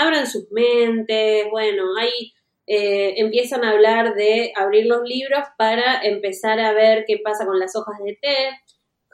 [0.00, 2.32] Abran sus mentes, bueno, ahí
[2.66, 7.58] eh, empiezan a hablar de abrir los libros para empezar a ver qué pasa con
[7.58, 8.48] las hojas de té.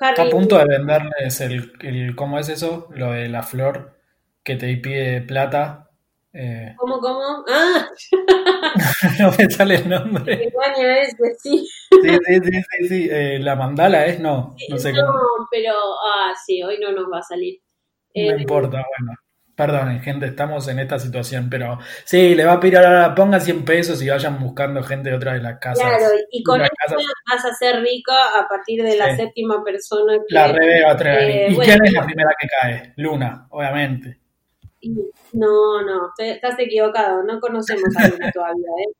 [0.08, 2.88] Está a punto de venderles el, el- ¿cómo es eso?
[2.92, 3.98] Lo de la flor
[4.44, 5.89] que te pide plata.
[6.32, 7.44] Eh, ¿cómo, cómo?
[7.48, 7.88] Ah,
[9.18, 10.38] no me sale el nombre.
[10.38, 11.16] ¿Qué año es?
[11.42, 11.66] Sí.
[12.02, 13.08] Sí, sí, sí, sí, sí.
[13.10, 15.18] Eh, la mandala es, no, no sé no, cómo.
[15.50, 17.58] pero, ah, sí, hoy no nos va a salir.
[18.14, 19.18] No Eh, importa, bueno.
[19.56, 23.62] Perdonen, gente, estamos en esta situación, pero sí, le va a pedir ahora, pongan 100
[23.66, 25.84] pesos y vayan buscando gente de otra de las casas.
[25.86, 26.96] Claro, y con casas-
[27.30, 29.16] vas a ser rico a partir de la Sí.
[29.16, 30.34] séptima persona que...
[30.34, 31.50] La Rebe va a traer.
[31.50, 31.72] ¿Y bueno.
[31.72, 32.94] quién es la primera que cae?
[32.96, 34.18] Luna, obviamente.
[35.32, 38.92] No, no, estás equivocado, no conocemos a Luna todavía, ¿eh?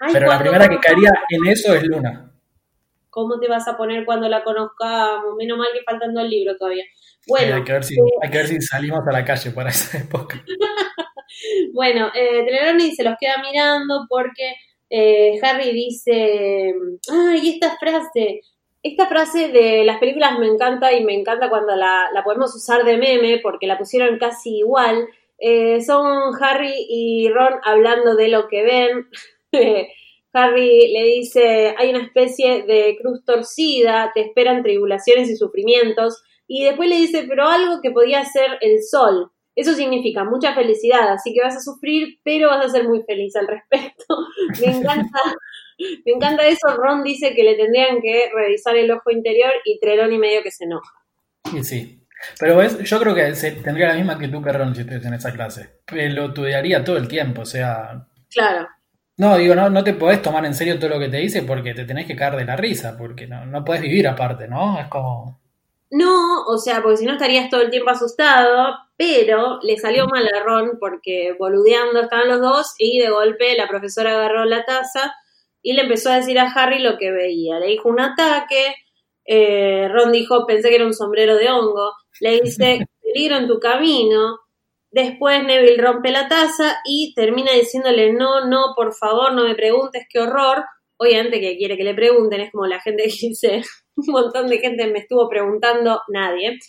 [0.00, 2.32] Ay, Pero la primera que caería en eso es Luna.
[3.10, 5.34] ¿Cómo te vas a poner cuando la conozcamos?
[5.38, 6.84] Menos mal que faltando el libro todavía.
[6.84, 9.50] Eh, Bueno, hay, que ver si, eh, hay que ver si salimos a la calle
[9.50, 10.42] para esa época.
[11.74, 14.54] Bueno, eh, Trelawney se los queda mirando porque
[14.88, 16.72] eh, Harry dice,
[17.10, 18.40] ay, esta frase,
[18.88, 22.84] esta frase de las películas me encanta y me encanta cuando la, la podemos usar
[22.84, 25.08] de meme porque la pusieron casi igual.
[25.38, 29.08] Eh, son Harry y Ron hablando de lo que ven.
[30.32, 36.22] Harry le dice, hay una especie de cruz torcida, te esperan tribulaciones y sufrimientos.
[36.46, 39.30] Y después le dice, pero algo que podía ser el sol.
[39.56, 43.34] Eso significa mucha felicidad, así que vas a sufrir, pero vas a ser muy feliz
[43.36, 44.04] al respecto.
[44.60, 45.18] Me encanta,
[45.78, 46.68] me encanta eso.
[46.76, 50.64] Ron dice que le tendrían que revisar el ojo interior y Trelawney medio que se
[50.64, 50.92] enoja.
[51.54, 52.02] Y sí.
[52.40, 55.14] Pero ves, yo creo que se- tendría la misma actitud que Ron si estuviese en
[55.14, 55.80] esa clase.
[55.86, 58.06] Pelotudearía todo el tiempo, o sea.
[58.30, 58.66] Claro,
[59.18, 61.72] No, digo, no, no te podés tomar en serio todo lo que te dice porque
[61.74, 64.78] te tenés que caer de la risa, porque no, no podés vivir aparte, ¿no?
[64.80, 65.40] Es como.
[65.90, 70.26] No, o sea, porque si no estarías todo el tiempo asustado, pero le salió mal
[70.34, 75.14] a Ron porque boludeando estaban los dos y de golpe la profesora agarró la taza
[75.66, 77.58] y le empezó a decir a Harry lo que veía.
[77.58, 78.76] Le dijo un ataque,
[79.24, 83.58] eh, Ron dijo, pensé que era un sombrero de hongo, le dice, peligro en tu
[83.58, 84.38] camino.
[84.92, 90.04] Después Neville rompe la taza y termina diciéndole, no, no, por favor, no me preguntes,
[90.08, 90.64] qué horror.
[90.98, 93.62] Obviamente que quiere que le pregunten, es como la gente que dice,
[93.96, 96.60] un montón de gente me estuvo preguntando, nadie.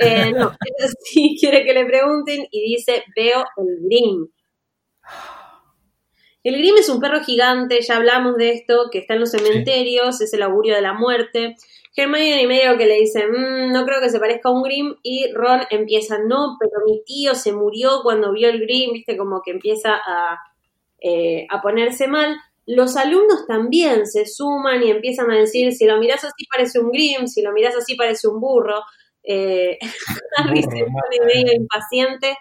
[0.00, 0.56] Eh, no,
[1.00, 4.28] sí quiere que le pregunten y dice, veo el Grim.
[6.44, 10.20] El Grim es un perro gigante, ya hablamos de esto, que está en los cementerios,
[10.20, 11.56] es el augurio de la muerte.
[11.96, 14.94] Hermione y medio que le dice, "Mm, no creo que se parezca a un Grim,
[15.02, 19.40] y Ron empieza, no, pero mi tío se murió cuando vio el Grim, viste, como
[19.42, 20.38] que empieza a,
[21.00, 22.36] eh, a ponerse mal.
[22.66, 26.90] Los alumnos también se suman y empiezan a decir, si lo mirás así parece un
[26.90, 28.82] Grim, si lo mirás así parece un burro.
[29.22, 29.78] Eh,
[30.36, 32.36] Harry se pone medio impaciente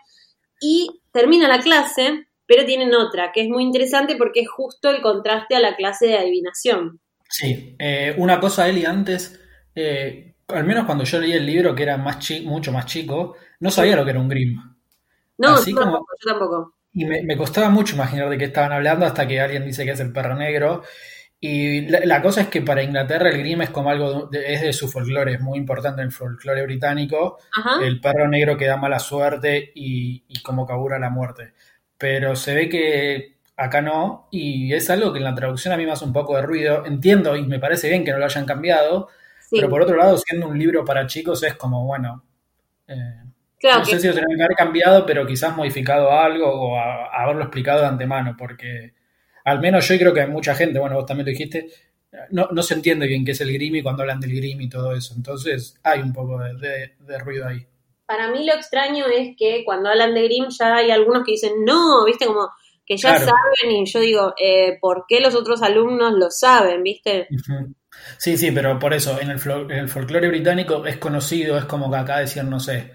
[0.62, 5.02] y termina la clase, pero tienen otra, que es muy interesante porque es justo el
[5.02, 7.00] contraste a la clase de adivinación.
[7.30, 9.40] Sí, eh, una cosa, Eli, antes,
[9.76, 13.36] eh, al menos cuando yo leí el libro, que era más chi- mucho más chico,
[13.60, 14.60] no sabía lo que era un Grim.
[15.38, 16.74] No, Así yo como- tampoco, yo tampoco.
[16.94, 19.92] Y me, me costaba mucho imaginar de qué estaban hablando hasta que alguien dice que
[19.92, 20.84] es el perro negro.
[21.40, 24.62] Y la, la cosa es que para Inglaterra el Grim es como algo, de- es
[24.62, 27.40] de su folclore, es muy importante en el folclore británico.
[27.58, 27.84] Ajá.
[27.84, 31.54] El perro negro que da mala suerte y, y como augura la muerte.
[31.98, 35.86] Pero se ve que acá no, y es algo que en la traducción a mí
[35.86, 36.86] me hace un poco de ruido.
[36.86, 39.10] Entiendo y me parece bien que no lo hayan cambiado,
[39.42, 39.58] Sí.
[39.58, 42.24] pero por otro lado, siendo un libro para chicos, es como, bueno,
[42.88, 43.22] eh,
[43.60, 46.78] Claro no que sé si lo tenían que haber cambiado, pero quizás modificado algo o
[46.78, 48.94] a- haberlo explicado de antemano, porque
[49.46, 51.68] al menos yo creo que hay mucha gente, bueno, vos también lo dijiste,
[52.32, 54.70] no, no se entiende bien qué es el Grim y cuando hablan del Grim y
[54.70, 55.14] todo eso.
[55.16, 57.66] Entonces hay un poco de, de- de ruido ahí.
[58.16, 61.54] Para mí lo extraño es que cuando hablan de Grimm ya hay algunos que dicen
[61.66, 62.50] no, viste, como
[62.86, 63.26] que ya Claro.
[63.26, 67.28] saben y yo digo, eh, ¿por qué los otros alumnos lo saben, viste?
[68.18, 71.90] Sí, sí, pero por eso, en el, en el folclore británico es conocido, es como
[71.90, 72.92] que acá decían, no sé,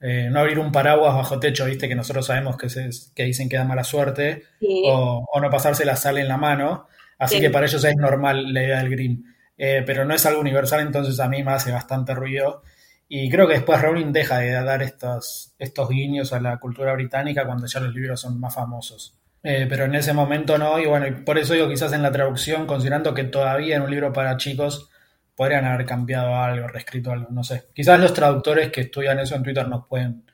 [0.00, 3.48] eh, no abrir un paraguas bajo techo, viste, que nosotros sabemos que, se, que dicen
[3.48, 4.82] que da mala suerte, Sí.
[4.86, 6.86] o, o no pasarse la sal en la mano,
[7.18, 7.40] así Sí.
[7.40, 9.24] que para ellos es normal la idea del green,
[9.62, 12.62] Eh, pero no es algo universal, entonces a mí me hace bastante ruido.
[13.12, 17.44] Y creo que después Rowling deja de dar estos, estos guiños a la cultura británica
[17.44, 19.18] cuando ya los libros son más famosos.
[19.42, 22.12] Eh, pero en ese momento no, y bueno, y por eso digo quizás en la
[22.12, 24.90] traducción, considerando que todavía en un libro para chicos
[25.34, 27.64] podrían haber cambiado algo, reescrito algo, no sé.
[27.74, 30.30] Quizás los traductores que estudian eso en Twitter nos pueden,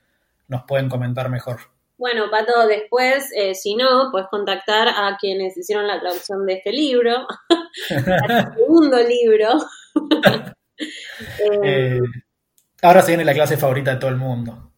[0.48, 1.60] nos pueden comentar mejor.
[1.96, 6.72] Bueno, Pato, después, eh, si no, puedes contactar a quienes hicieron la traducción de este
[6.72, 7.26] libro,
[8.28, 9.48] al segundo libro.
[11.40, 12.00] Eh, Eh,
[12.86, 14.72] ahora se viene la clase favorita de todo el mundo.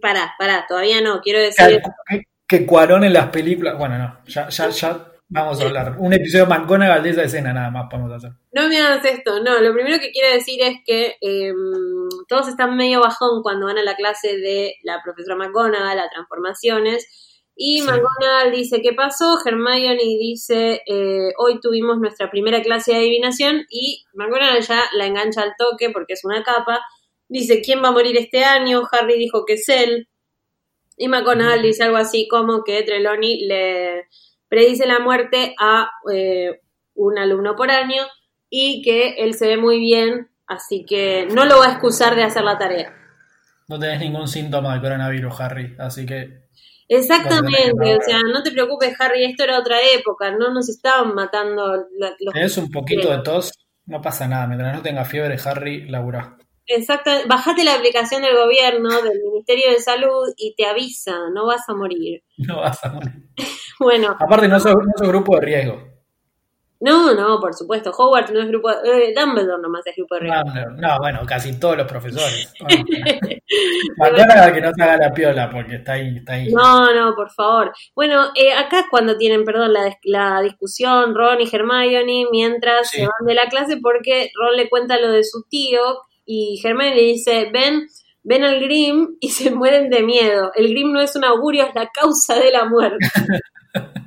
[0.00, 1.80] pará, pará, todavía no, quiero decir...
[2.08, 3.78] que- que Cuarón en las películas.
[3.78, 5.94] Bueno, no, ya, ya, ya vamos a hablar.
[5.98, 8.32] Un episodio de McGonagall de esa escena nada más podemos hacer.
[8.52, 11.52] No me hagas esto, no, lo primero que quiero decir es que eh,
[12.26, 17.06] todos están medio bajón cuando van a la clase de la profesora McGonagall, a transformaciones,
[17.54, 17.86] Y Sí.
[17.86, 19.38] McGonagall dice, ¿qué pasó?
[19.44, 25.42] Hermione dice, eh, hoy tuvimos nuestra primera clase de adivinación y McGonagall ya la engancha
[25.42, 26.80] al toque porque es una capa.
[27.30, 28.82] Dice, ¿quién va a morir este año?
[28.90, 30.08] Harry dijo que es él.
[30.96, 34.08] Y McGonagall dice algo así como que Trelawney le
[34.48, 36.60] predice la muerte a eh,
[36.94, 38.02] un alumno por año
[38.50, 42.24] y que él se ve muy bien, así que no lo va a excusar de
[42.24, 42.92] hacer la tarea.
[43.68, 46.40] No tenés ningún síntoma de coronavirus, Harry, así que
[46.88, 51.86] Exactamente, o sea, no te preocupes, Harry, esto era otra época, no nos estaban matando
[51.96, 52.34] los...
[52.34, 53.52] tenés un poquito de tos,
[53.86, 54.48] no pasa nada.
[54.48, 56.36] Mientras no tenga fiebre, Harry, laburá.
[56.66, 61.68] Exactamente, bajate la aplicación del gobierno, del Ministerio de Salud y te avisa, no vas
[61.68, 62.22] a morir.
[62.38, 63.12] No vas a morir.
[63.80, 65.82] Bueno, Aparte, no sos, no sos grupo de riesgo.
[66.80, 70.44] no, no, por supuesto, Hogwarts no es grupo, eh, Dumbledore nomás es grupo de riesgo.
[70.44, 72.52] No, no, no, bueno, casi todos los profesores.
[73.96, 76.52] Bueno, McGonagall que no se haga la piola porque está ahí, está ahí.
[76.52, 77.72] No, no, por favor.
[77.96, 82.98] Bueno, eh, acá es cuando tienen, perdón, la, la discusión Ron y Hermione mientras Sí.
[82.98, 85.80] se van de la clase porque Ron le cuenta lo de su tío
[86.32, 87.88] y Hermione le dice, ven,
[88.22, 90.52] ven al Grim y se mueren de miedo.
[90.54, 92.98] El Grim no es un augurio, es la causa de la muerte.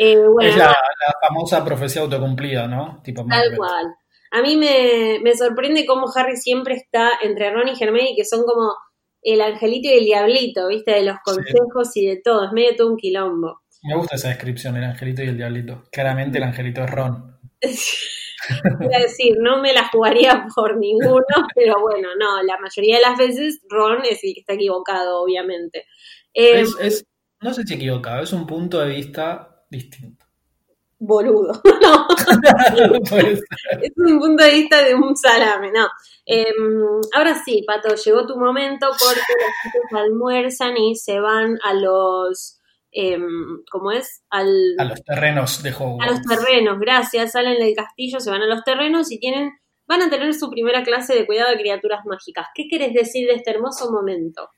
[0.00, 3.00] Eh, bueno, es la, la famosa profecía autocumplida, ¿no?
[3.02, 3.86] Tipo Tal cual.
[4.30, 8.44] A mí me, me sorprende cómo Harry siempre está entre Ron y Hermione, que son
[8.44, 8.76] como
[9.22, 10.92] el angelito y el diablito, ¿viste?
[10.92, 12.44] De los consejos y de todo.
[12.44, 13.62] Es medio todo un quilombo.
[13.82, 15.82] Me gusta esa descripción, el angelito y el diablito.
[15.90, 17.37] Claramente el angelito es Ron.
[17.62, 23.18] A decir, no me la jugaría por ninguno, pero bueno, no, la mayoría de las
[23.18, 25.86] veces Ron es el que está equivocado, obviamente.
[26.34, 27.04] Eh, Es, es-
[27.40, 30.24] no sé si equivocado, es un punto de vista distinto.
[30.98, 31.60] Boludo.
[31.80, 32.08] No,
[33.80, 35.86] es un punto de vista de un salame, no.
[36.26, 36.52] Eh,
[37.14, 42.57] ahora sí, Pato, llegó tu momento porque los chicos almuerzan y se van a los,
[42.92, 43.18] eh,
[43.70, 44.22] ¿cómo es?
[44.30, 44.48] Al,
[44.78, 46.26] a los terrenos de a los Hogwarts.
[46.26, 49.50] terrenos, gracias, salen del castillo, se van a los terrenos y tienen,
[49.86, 52.46] van a tener su primera clase de cuidado de criaturas mágicas.
[52.54, 54.48] ¿Qué querés decir de este hermoso momento?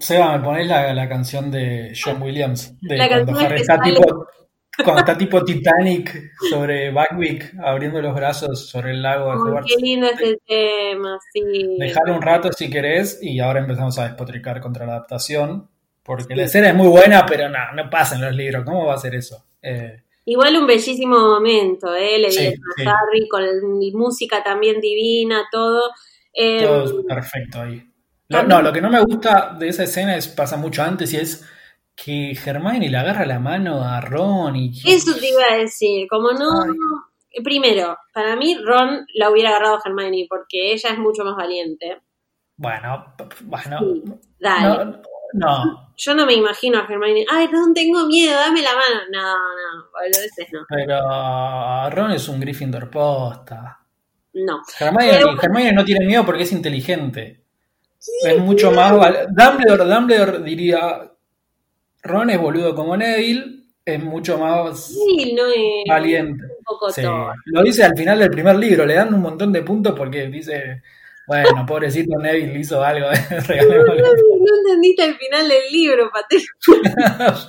[0.00, 3.62] Seba, me ponés la, la canción de John Williams, de La cuando canción Harry que
[3.62, 4.26] está tipo,
[4.84, 9.74] cuando está tipo Titanic sobre Buckwick, abriendo los brazos sobre el lago de Ay, Hogwarts.
[9.74, 11.42] qué lindo este tema, sí.
[11.78, 15.68] Dejar un rato si querés y ahora empezamos a despotricar contra la adaptación,
[16.08, 18.94] porque la escena es muy buena, pero no, no pasa en los libros, ¿cómo va
[18.94, 19.44] a ser eso?
[19.62, 22.18] Eh, Igual un bellísimo momento, ¿eh?
[22.18, 22.88] Le Sí, a.
[22.88, 23.44] Harry con
[23.94, 25.90] música también divina, todo.
[26.32, 27.82] Eh, todo es perfecto ahí.
[28.28, 31.16] Lo- no, lo que no me gusta de esa escena es pasa mucho antes y
[31.16, 31.46] es
[31.96, 36.32] que Hermione le agarra la mano a Ron y Eso te iba a decir, como
[36.32, 36.62] no...
[36.62, 37.42] Ay.
[37.44, 42.00] Primero, para mí Ron la hubiera agarrado a Hermione porque ella es mucho más valiente.
[42.56, 44.02] bueno, bueno, Sí,
[44.40, 44.84] Dale.
[44.84, 45.02] no,
[45.34, 49.00] no, Yo no me imagino a Hermione, ay, Ron, tengo miedo, dame la mano.
[49.10, 50.60] No, no, boludeces no.
[50.68, 53.80] pero Ron es un Gryffindor posta.
[54.34, 54.62] No.
[54.78, 57.42] Hermione, Pero- Hermione no tiene miedo porque es inteligente.
[58.24, 58.92] es mucho más.
[59.28, 61.10] Dumbledore, Dumbledore diría:
[62.02, 66.44] Ron es boludo como Neville, es mucho más Sí, no es valiente.
[66.44, 67.02] un poco Sí.
[67.46, 70.82] Lo dice al final del primer libro, le dan un montón de puntos porque dice:
[71.28, 73.06] Bueno, pobrecito Neville hizo algo,
[73.46, 74.02] regalémosle".
[74.02, 76.38] No entendiste el final del libro, Pate.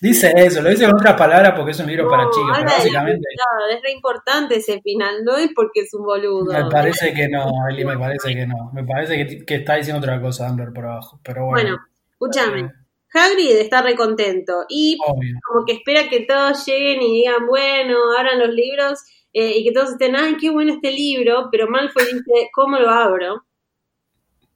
[0.00, 3.26] Dice eso, lo dice con otras palabras porque es un libro para chicos, pero básicamente
[3.72, 6.52] es re importante ese final, no es porque es un boludo.
[6.52, 8.70] me parece que no, Eli, me parece que no.
[8.74, 11.62] Me parece que, que está diciendo otra cosa Dumbledore por abajo, pero bueno.
[11.62, 11.78] Bueno,
[12.10, 12.70] escúchame.
[13.14, 15.38] Hagrid está re contento y obvio.
[15.46, 19.00] como que espera que todos lleguen y digan, bueno, abran los libros
[19.38, 22.88] eh, y que todos estén, ay, qué bueno este libro, pero Malfoy dice, ¿cómo lo
[22.88, 23.44] abro?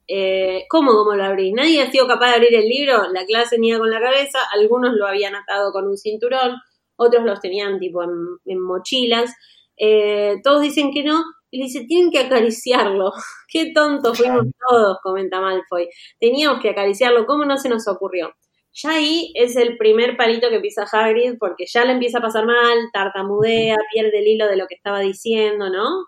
[0.07, 1.53] Eh, ¿Cómo, cómo lo abrí?
[1.53, 4.93] Nadie ha sido capaz de abrir el libro, la clase ni con la cabeza, algunos
[4.95, 6.55] lo habían atado con un cinturón,
[6.95, 8.09] otros los tenían tipo en,
[8.43, 9.31] en mochilas,
[9.77, 13.11] eh, todos dicen que no, y le dice, tienen que acariciarlo.
[13.47, 15.89] Qué tontos fuimos todos, comenta Malfoy.
[16.19, 18.33] Teníamos que acariciarlo, ¿cómo no se nos ocurrió?
[18.73, 22.45] Ya ahí es el primer palito que pisa Hagrid, porque ya le empieza a pasar
[22.45, 26.05] mal, tartamudea, pierde el hilo de lo que estaba diciendo, ¿no?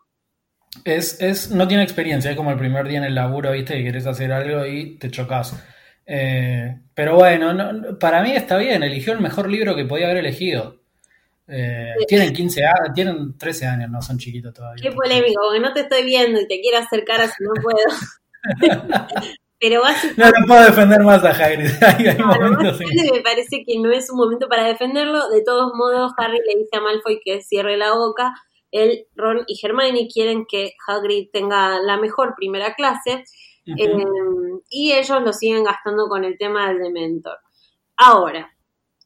[0.85, 3.83] Es, es, no tiene experiencia, es como el primer día en el laburo, viste, que
[3.83, 5.61] querés hacer algo y te chocas.
[6.05, 10.17] Eh, pero bueno, no- para mí está bien, eligió el mejor libro que podía haber
[10.17, 10.81] elegido.
[11.47, 14.81] Eh, tienen 15 años, tienen 13 años, no son chiquitos todavía.
[14.81, 17.77] Qué polémico, porque no te estoy viendo y te quiero hacer cara si no puedo.
[19.63, 20.21] Pero básicamente...
[20.21, 21.71] No, no puedo defender más a Hagrid.
[21.81, 25.29] hay, hay momentos en me parece que no es un momento para defenderlo.
[25.29, 28.33] De todos modos, Harry le dice a Malfoy que cierre la boca.
[28.71, 33.23] Él, Ron y Hermione quieren que Hagrid tenga la mejor primera clase
[33.65, 34.05] eh,
[34.69, 37.37] y ellos lo siguen gastando con el tema del Dementor.
[37.95, 38.53] Ahora,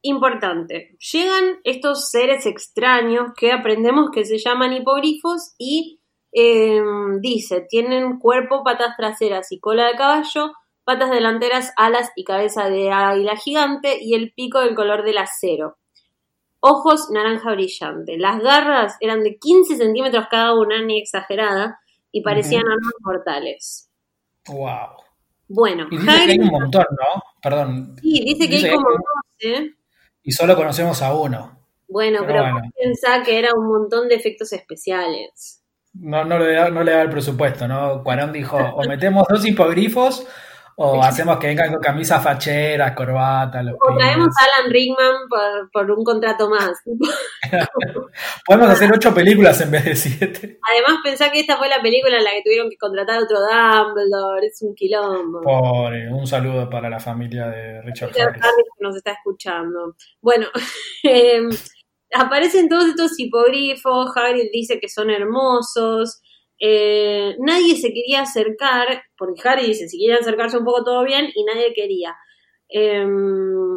[0.01, 5.96] importante, llegan estos seres extraños que aprendemos que se llaman hipogrifos y
[6.39, 6.79] eh,
[7.19, 12.91] dice, tienen cuerpo, patas traseras y cola de caballo, patas delanteras, alas y cabeza de
[12.91, 15.77] águila gigante y el pico del color del acero.
[16.59, 18.19] Ojos naranja brillante.
[18.19, 21.79] Las garras eran de 15 centímetros cada una, ni exagerada,
[22.11, 23.89] y parecían armas mortales.
[24.47, 24.89] Wow.
[25.47, 27.23] Bueno, y dice que hay un montón, ¿no?
[27.41, 27.95] Perdón.
[28.01, 28.89] Sí, dice, que hay como
[29.41, 29.75] 12.
[30.21, 31.57] Y solo conocemos a uno.
[31.87, 32.43] Bueno, pero,
[32.75, 35.56] pero que era un montón de efectos especiales.
[35.99, 38.03] No, no, le da, no le da el presupuesto, ¿no?
[38.03, 40.25] Cuarón dijo, o metemos dos hipogrifos
[40.79, 43.63] o hacemos que vengan con camisas facheras, corbata.
[43.63, 45.15] Los o traemos a Alan Rickman
[45.73, 46.83] por, un contrato más.
[48.45, 50.59] Podemos hacer ocho películas en vez de siete.
[50.69, 53.39] Además, pensá que esta fue la película en la que tuvieron que contratar a otro
[53.39, 54.45] Dumbledore.
[54.45, 55.41] Es un quilombo.
[55.41, 58.67] Pobre, un saludo para la familia de Richard, Richard Harris.
[58.79, 59.95] nos está escuchando.
[60.21, 60.45] Bueno,
[61.03, 61.49] em,
[62.13, 64.11] aparecen todos estos hipogrifos.
[64.15, 66.21] Harry dice que son hermosos.
[66.59, 71.29] Eh, nadie se quería acercar, porque Harry dice, si quieren acercarse un poco todo bien,
[71.35, 72.15] y nadie quería.
[72.69, 73.75] Em,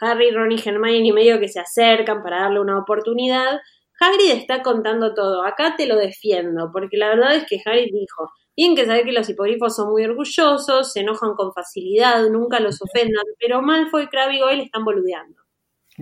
[0.00, 3.60] Harry, Ron y Hermione medio que se acercan para darle una oportunidad.
[4.00, 5.44] Hagrid está contando todo.
[5.44, 9.12] Acá te lo defiendo, porque la verdad es que Harry dijo, tienen que saber que
[9.12, 14.36] los hipogrifos son muy orgullosos, se enojan con facilidad, nunca los ofendan, pero Malfoy, Crabbe
[14.36, 15.41] y Goyle están boludeando.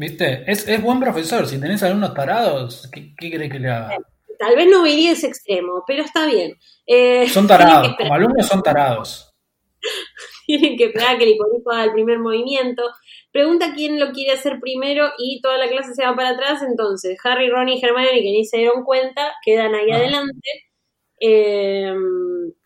[0.00, 0.50] ¿Viste?
[0.50, 1.46] Es, buen profesor.
[1.46, 3.98] Si tenés alumnos parados, ¿qué, qué crees que le haga?
[4.38, 6.56] Tal vez no iría ese extremo, pero está bien.
[6.86, 9.30] Eh, son tarados, como alumnos son tarados.
[10.46, 12.82] tienen que esperar que el hipogrifo haga el primer movimiento.
[13.30, 16.62] Pregunta quién lo quiere hacer primero y toda la clase se va para atrás.
[16.62, 20.69] Entonces, Harry, Ron y Hermione, que ni se dieron cuenta, quedan ahí adelante.
[21.22, 21.94] Eh,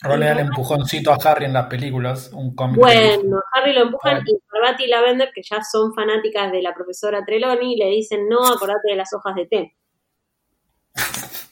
[0.00, 2.30] Ron le da el empujoncito a Harry en las películas.
[2.32, 6.72] Un bueno, Harry lo empujan y Barbati y Lavender, que ya son fanáticas de la
[6.72, 9.76] profesora Trelawney, le dicen: No, acordate de las hojas de té.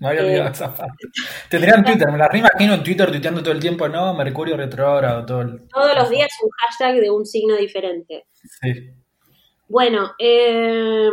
[0.00, 1.06] No había olvidado eh, esa parte.
[1.48, 4.12] Tendrían Twitter, me la reimagino en Twitter tuiteando todo el tiempo, ¿no?
[4.14, 5.68] Mercurio retrógrado, todo el...
[5.68, 8.26] Todos los días un hashtag de un signo diferente.
[8.32, 8.90] Sí.
[9.72, 11.08] Bueno, eh,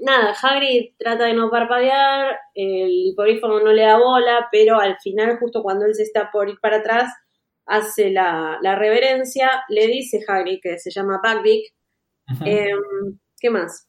[0.00, 5.36] nada, Hagrid trata de no parpadear, el hiporífono no le da bola, pero al final,
[5.38, 7.12] justo cuando él se está por ir para atrás,
[7.66, 11.64] hace la, reverencia, le dice Hagrid, que se llama Buckbeak,
[12.46, 12.70] eh,
[13.38, 13.86] ¿qué más?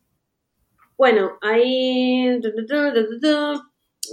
[0.97, 2.41] Bueno, ahí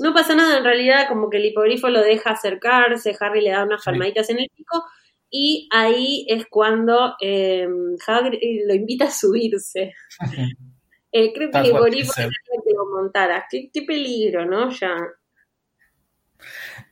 [0.01, 3.65] no pasa nada en realidad, como que el hipogrifo lo deja acercarse, Harry le da
[3.65, 4.85] unas palmaditas en el pico
[5.31, 7.67] y ahí es cuando eh,
[8.07, 9.95] Harry lo invita a subirse.
[11.13, 13.45] Eh, creo que el hipogrifo que lo montara.
[13.51, 14.71] Qué, peligro, ¿no?
[14.71, 14.95] Ya.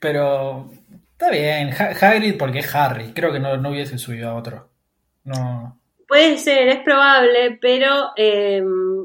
[0.01, 0.72] Pero
[1.12, 4.70] está bien, Hagrid porque es Harry, creo que no, no hubiese subido a otro.
[5.22, 5.80] No.
[6.09, 8.61] Puede ser, es probable, pero eh,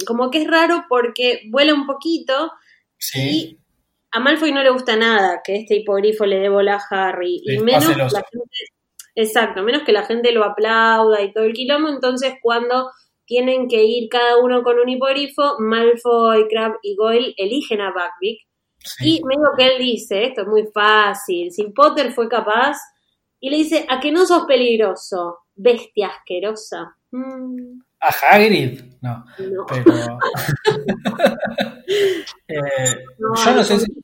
[0.07, 2.51] como que es raro porque vuela un poquito
[3.13, 3.59] y
[4.11, 7.41] a Malfoy no le gusta nada que este hipogrifo le dé bola a Harry.
[7.43, 8.57] y menos la gente,
[9.15, 11.89] exacto, menos que la gente lo aplauda y todo el quilombo.
[11.89, 12.91] Entonces, cuando
[13.25, 18.39] tienen que ir cada uno con un hipogrifo, Malfoy, Crab y Goyle eligen a Buckbeak.
[18.99, 22.77] Y medio que él dice, esto es muy fácil, si Potter fue capaz,
[23.39, 26.97] y le dice, a que no sos peligroso, bestia asquerosa.
[27.11, 27.79] Mm.
[28.01, 29.25] A Hagrid, no.
[29.67, 30.19] Pero.
[32.47, 34.03] Eh, yo no sé si.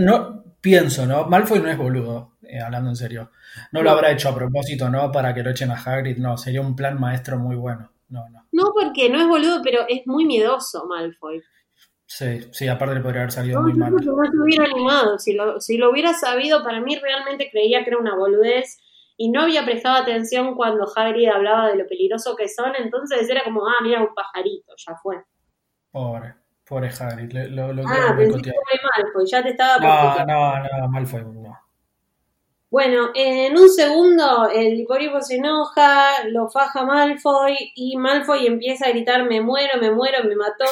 [0.00, 1.26] No, pienso, ¿no?
[1.26, 3.30] Malfoy no es boludo, eh, hablando en serio.
[3.72, 5.12] No, lo habrá hecho a propósito, ¿no?
[5.12, 6.36] Para que lo echen a Hagrid, no.
[6.36, 7.90] Sería un plan maestro muy bueno.
[8.08, 8.46] No, no.
[8.52, 11.42] No, porque no es boludo, pero es muy miedoso Malfoy.
[12.06, 13.92] Sí, sí, aparte le podría haber salido muy mal.
[13.92, 15.18] No se hubiera animado.
[15.18, 18.78] Si lo, si lo hubiera sabido, para mí realmente creía que era una boludez
[19.18, 23.42] y no había prestado atención cuando Hagrid hablaba de lo peligroso que son, entonces era
[23.44, 25.22] como, ah, mira, un pajarito, ya fue.
[25.90, 26.34] Pobre,
[26.64, 27.32] pobre Hagrid.
[27.50, 30.24] Lo, lo, ah, pensé que fue Malfoy, ya te estaba...
[30.24, 31.67] No, no, no, Malfoy no.
[32.70, 38.90] Bueno, en un segundo el hipogrifo se enoja, lo faja Malfoy y Malfoy empieza a
[38.90, 40.66] gritar, me muero, me muero, me mató.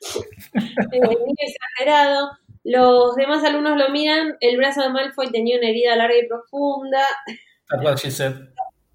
[0.90, 2.30] muy exagerado.
[2.64, 7.04] Los demás alumnos lo miran, el brazo de Malfoy tenía una herida larga y profunda.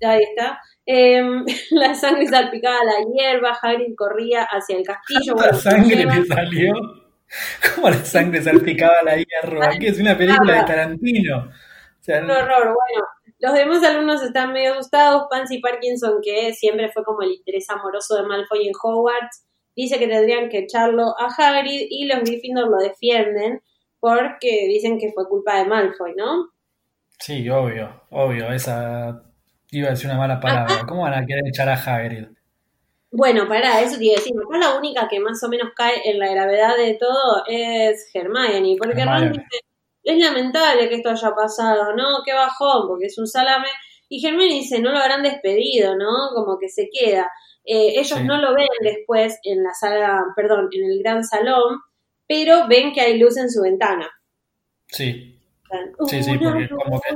[0.01, 0.59] Ahí está.
[0.85, 5.35] Em, la sangre salpicaba a la hierba, Hagrid corría hacia el castillo.
[5.35, 6.73] ¿La sangre le salió?
[7.75, 9.67] ¿Cómo la sangre salpicaba la hierba?
[9.67, 11.51] Aquí es una película de Tarantino.
[12.07, 13.05] Un horror, bueno.
[13.39, 15.27] Los demás alumnos están medio asustados.
[15.29, 19.45] Pansy Parkinson, que siempre fue como el interés amoroso de Malfoy en Hogwarts,
[19.75, 23.61] dice que tendrían que echarlo a Hagrid y los Gryffindor lo defienden
[23.99, 26.49] porque dicen que fue culpa de Malfoy, ¿no?
[27.19, 29.23] Sí, obvio, obvio, esa
[29.71, 30.75] iba a decir una mala palabra.
[30.87, 32.25] ¿Cómo van a querer echar a Hagrid?
[33.11, 34.33] Bueno, pará, eso te iba a decir.
[34.35, 38.75] Acá la única que más o menos cae en la gravedad de todo es Hermione,
[38.77, 39.59] porque Hermione dice,
[40.03, 42.23] es lamentable que esto haya pasado, ¿no?
[42.25, 43.67] Qué bajón, porque es un salame.
[44.09, 46.29] Y Hermione dice, no lo habrán despedido, ¿no?
[46.35, 47.29] Como que se queda.
[47.65, 48.23] Eh, ellos Sí.
[48.25, 51.79] no lo ven después en la sala, perdón, en el gran salón,
[52.27, 54.09] pero ven que hay luz en su ventana.
[54.87, 55.29] Sí.
[56.07, 57.15] Sí, sí, porque como que-.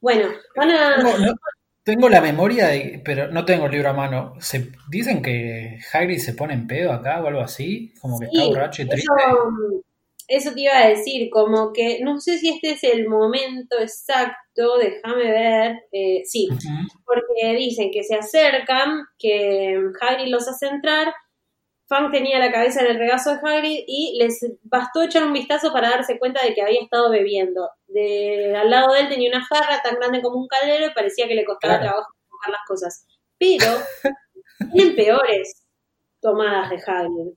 [0.00, 0.96] Bueno, van a...
[0.96, 1.34] Tengo, no-
[1.82, 4.34] tengo la memoria, de, pero no tengo el libro a mano.
[4.40, 8.44] Se, dicen que Hagrid se pone en pedo acá o algo así, como que está
[8.44, 9.08] borracho y triste.
[9.26, 9.84] Eso,
[10.28, 14.76] eso te iba a decir, como que no sé si este es el momento exacto,
[14.78, 15.76] déjame ver.
[15.92, 16.48] eh, sí,
[17.06, 21.12] porque dicen que se acercan, que Hagrid los hace entrar.
[21.88, 25.72] Fang tenía la cabeza en el regazo de Hagrid y les bastó echar un vistazo
[25.72, 27.70] para darse cuenta de que había estado bebiendo.
[27.86, 31.26] De, al lado de él tenía una jarra tan grande como un caldero y parecía
[31.26, 31.88] que le costaba Claro.
[31.92, 33.06] trabajo coger las cosas.
[33.38, 33.64] Pero
[34.74, 35.64] tienen peores
[36.20, 37.32] tomadas de Hagrid.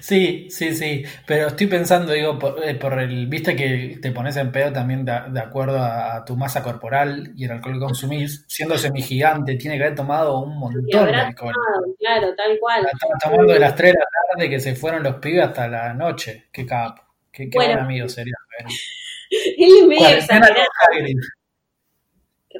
[0.00, 4.36] Sí, sí, sí, pero estoy pensando, digo, por, eh, por el, viste que te pones
[4.36, 7.80] en pedo también de, de acuerdo a, a tu masa corporal y el alcohol que
[7.80, 11.52] consumís, siendo semigigante, tiene que haber tomado un montón de alcohol.
[11.54, 12.86] tomado, claro, tal cual.
[12.92, 15.92] Estaba tomando de las 3 de la tarde que se fueron los pibes hasta la
[15.94, 16.46] noche.
[16.52, 17.02] Qué capo,
[17.32, 17.74] qué, qué Bueno.
[17.74, 18.34] buen amigo sería.
[19.30, 20.54] Él es medio exagerado.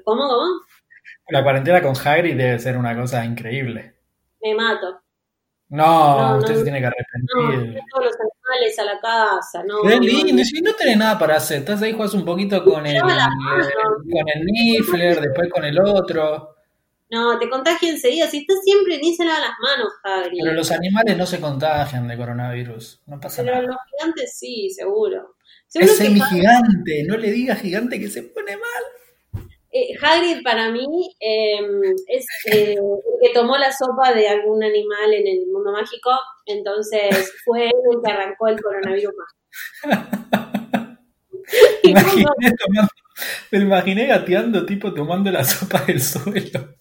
[0.04, 0.60] ¿Cómo, cómo?
[1.28, 3.94] La cuarentena con Hagrid debe ser una cosa increíble.
[4.42, 5.00] Me mato.
[5.70, 6.62] No, No, no, usted se no.
[6.64, 7.72] tiene que No, arrepentir.
[7.72, 9.82] traer todos los animales a la casa, no.
[9.82, 10.44] No, lindo, no.
[10.44, 13.32] si no tenés nada para hacer, estás ahí, juegas un poquito con el, mano.
[14.10, 16.50] con el Niffler, después con el otro.
[17.10, 18.26] No, te contagia enseguida.
[18.28, 20.40] Si estás siempre ni se lava las manos, Hagrid.
[20.42, 23.66] Pero los animales no se contagian de coronavirus, no pasa Pero nada.
[23.68, 25.36] los gigantes sí, seguro.
[25.68, 28.82] Seguro Es semigigante, no le digas gigante que se pone mal.
[29.74, 30.86] Eh, Hagrid para mí
[31.20, 31.58] eh,
[32.08, 32.78] es eh, el
[33.20, 36.10] que tomó la sopa de algún animal en el mundo mágico,
[36.46, 39.12] entonces fue él el que arrancó el coronavirus.
[41.84, 42.26] Me imaginé,
[42.58, 42.88] tomando-
[43.50, 46.74] me imaginé gateando, tipo tomando la sopa del suelo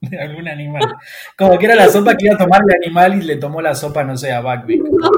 [0.00, 0.82] de algún animal.
[1.38, 3.74] Como que era la sopa que iba a tomar el animal y le tomó la
[3.74, 4.80] sopa, no sé, a Buckbeak.
[4.82, 5.10] No,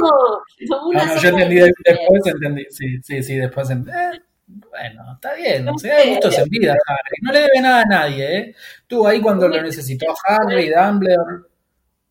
[0.69, 2.65] tomó una No, no, sopa yo entendí de- después, entendí.
[2.71, 4.19] Sí, sí, sí, después entendí.
[4.47, 7.17] Bueno, está bien, no sé, hay gustos en vida, Harry.
[7.23, 8.55] No le debe nada a nadie, ¿eh?
[8.87, 11.45] Tú ahí cuando lo necesitó Harry, Dumbledore.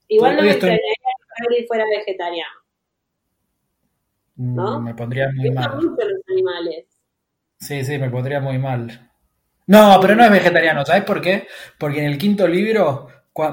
[0.07, 0.93] Igual no me extrañaría
[1.37, 2.55] que Hagrid fuera vegetariano.
[4.35, 4.79] mm, ¿No?
[4.81, 5.75] Me pondría muy Me mal.
[5.75, 6.85] mucho los animales.
[7.59, 9.11] Sí, sí, me pondría muy mal.
[9.67, 11.47] No, pero no es vegetariano, ¿sabes por qué?
[11.79, 13.07] Porque en el quinto libro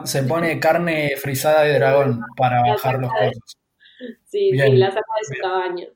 [0.04, 3.56] se pone carne frisada de dragón para bajar los costos.
[4.24, 4.66] Sí, Bien.
[4.72, 5.42] sí, la saca de su Bien.
[5.42, 5.86] cabaña.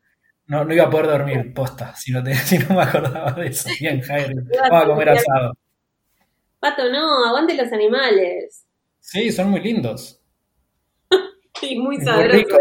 [0.46, 3.46] No, no iba a poder dormir, posta, si no, te- si no me acordaba de
[3.48, 3.68] eso.
[3.80, 5.52] Bien, Harry, a vamos a comer asado.
[6.60, 8.64] Pato, no, aguante los animales.
[9.00, 10.20] Sí, son muy lindos.
[11.60, 12.58] Sí, muy sabrosos.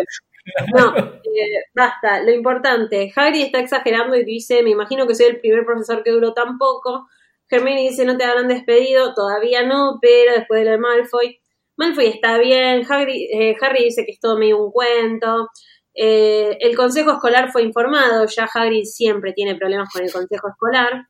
[0.76, 2.22] No, eh, basta.
[2.22, 6.12] Lo importante, Hagrid está exagerando y dice, me imagino que soy el primer profesor que
[6.12, 7.08] duró tan poco.
[7.50, 11.40] Dice, no te habrán despedido, todavía no, pero después de lo de Malfoy.
[11.76, 15.50] Malfoy está bien, Hagrid- eh, Harry dice que es todo medio un cuento.
[15.96, 21.08] Eh, el consejo escolar fue informado, ya Hagrid siempre tiene problemas con el consejo escolar.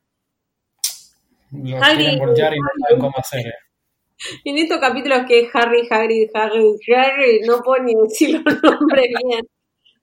[1.52, 2.60] Los Harry- y no saben
[3.00, 3.54] cómo hacer.
[4.44, 9.46] En estos capítulos que Harry, Hagrid, Harry, Harry, no puedo ni decir los nombres bien.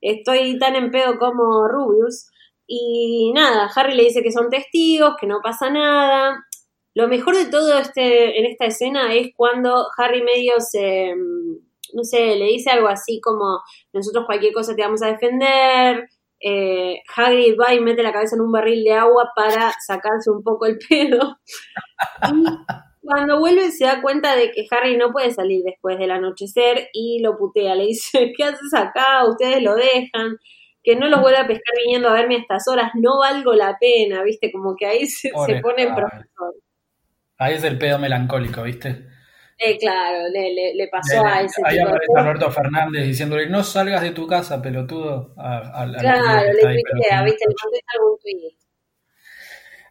[0.02, 2.28] Estoy tan en pedo como Rubius.
[2.68, 6.46] Y nada, Harry le dice que son testigos, que no pasa nada.
[6.94, 11.58] Lo mejor de todo este, en esta escena es cuando Harry medio se, mm,
[11.94, 13.62] no sé, le dice algo así como,
[13.94, 16.08] nosotros cualquier cosa te vamos a defender.
[16.44, 20.44] Eh, Hagrid va y mete la cabeza en un barril de agua para sacarse un
[20.44, 21.38] poco el pedo.
[22.34, 26.90] Y cuando vuelve se da cuenta de que Harry no puede salir después del anochecer
[26.94, 27.76] y lo putea.
[27.76, 29.26] Le dice, ¿qué haces acá?
[29.28, 30.38] Ustedes lo dejan.
[30.84, 32.92] Que no los vuelva a pescar viniendo a verme a estas horas.
[32.96, 34.52] No valgo la pena, ¿viste?
[34.52, 35.30] Como que ahí se,
[35.62, 36.02] pone en Harry.
[36.02, 36.56] profesor.
[37.38, 39.06] Ahí es el pedo melancólico, ¿viste?
[39.64, 42.06] Eh, claro, le, le, le pasó a ese ahí aparece.
[42.18, 45.36] Alberto Fernández diciéndole, no salgas de tu casa, pelotudo.
[45.38, 47.24] A, a- Claro, que le tuitea.
[47.24, 47.46] ¿viste?
[47.48, 48.56] Le contesta algún tweet.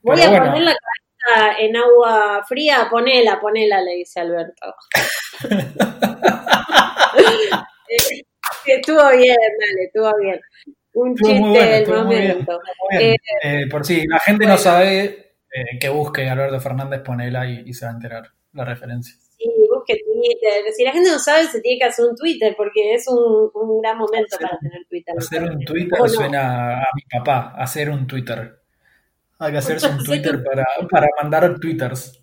[0.02, 0.44] Voy Pero a bueno.
[0.46, 4.74] poner la cabeza en agua fría, ponela, ponela, le dice Alberto.
[7.88, 10.40] Eh, estuvo bien, dale, estuvo bien.
[10.92, 12.28] Un Estuvo chiste bueno, del bien.
[12.36, 12.60] momento.
[12.90, 13.16] Bien.
[13.42, 17.62] Eh, por si la gente no sabe, eh, que busque a Alberto Fernández, ponela y,
[17.66, 19.16] y se va a enterar la referencia.
[19.40, 20.64] Sí, busque Twitter.
[20.76, 23.80] Si la gente no sabe, se tiene que hacer un Twitter porque es un, un
[23.80, 25.14] gran momento Hacer- para tener Twitter.
[25.16, 26.08] Hacer un ¿O Twitter no?
[26.08, 28.60] suena a mi papá, hacer un Twitter.
[29.38, 32.22] Hay que hacerse un Twitter para, para mandar twitters.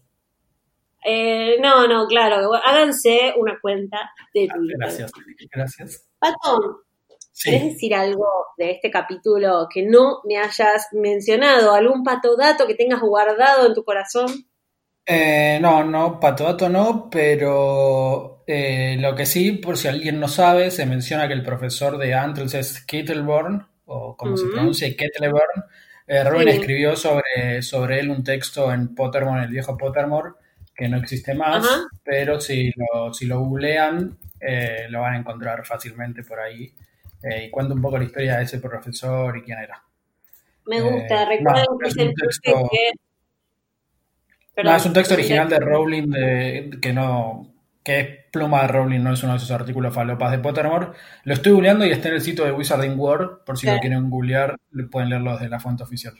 [1.03, 2.53] Eh, no, no, claro.
[2.53, 3.97] Háganse una cuenta
[4.33, 4.77] de Twitter.
[4.79, 5.11] Gracias,
[5.51, 6.07] gracias.
[6.19, 6.83] Pato,
[7.31, 7.51] Sí.
[7.51, 8.25] ¿querés decir algo
[8.57, 11.73] de este capítulo que no me hayas mencionado?
[11.73, 14.27] ¿Algún patodato que tengas guardado en tu corazón?
[15.09, 20.69] Eh, no, no, Patodato no, pero eh, lo que sí, por si alguien no sabe,
[20.69, 24.53] se menciona que el profesor de Antlers es Kettleborn, o como se Ujú.
[24.55, 25.63] pronuncia, Kettleborn.
[26.07, 26.49] Eh, Sí.
[26.49, 30.31] escribió sobre, sobre él un texto en Pottermore, el viejo Pottermore,
[30.75, 31.65] que no existe más,
[32.03, 36.71] pero si lo, si lo googlean, eh, lo van a encontrar fácilmente por ahí.
[37.23, 39.81] Y cuenta un poco la historia de ese profesor y quién era.
[40.67, 41.25] Me gusta.
[41.25, 42.91] Recuerden no, que es un texto- que...
[44.63, 47.53] No, es un texto original de Rowling de, que no
[47.83, 50.87] que es pluma de Rowling, no es uno de esos artículos falopas de Pottermore.
[51.23, 54.09] Lo estoy googleando y está en el sitio de Wizarding World, por si lo quieren
[54.09, 54.57] googlear,
[54.91, 56.13] pueden leerlo desde la fuente oficial.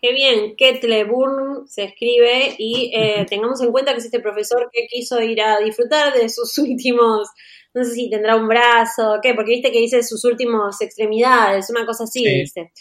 [0.00, 4.86] Qué bien, Kettleburn se escribe y eh, tengamos en cuenta que es este profesor que
[4.86, 7.28] quiso ir a disfrutar de sus últimos,
[7.74, 9.34] no sé si tendrá un brazo, ¿qué?
[9.34, 12.40] Porque viste que dice sus últimas extremidades, una cosa así Sí.
[12.40, 12.72] dice.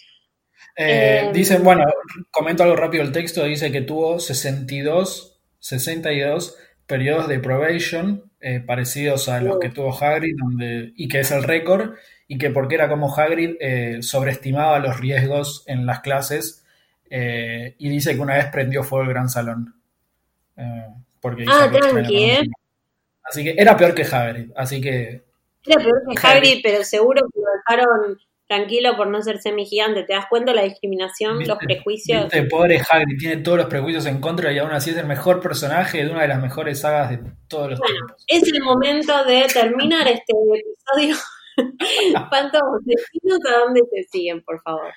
[0.77, 1.83] Eh, Eh, dice, bueno,
[2.31, 6.55] comento algo rápido el texto, dice que tuvo 62, 62
[6.85, 11.43] periodos de probation eh, parecidos a los que tuvo Hagrid, donde, y que es el
[11.43, 11.95] récord,
[12.27, 16.63] y que porque era como Hagrid, eh, sobreestimaba los riesgos en las clases,
[17.09, 19.73] eh, y dice que una vez prendió fuego el gran salón.
[20.57, 20.85] Eh,
[21.19, 22.33] porque Ah, tranqui, ¿eh?
[22.33, 22.51] materia.
[23.23, 25.23] Así que era peor que Hagrid, así que
[25.65, 26.51] Era peor que Hagrid.
[26.51, 30.03] Hagrid, pero seguro que lo dejaron tranquilo por no ser semigigante.
[30.03, 32.23] ¿Te das cuenta la discriminación, los prejuicios?
[32.23, 35.41] Viste, pobre Hagrid, tiene todos los prejuicios en contra y aún así es el mejor
[35.41, 38.25] personaje de una de las mejores sagas de todos los Bueno, tiempos.
[38.27, 41.15] es el momento de terminar este episodio.
[42.85, 44.93] Decinos a dónde te siguen, por favor.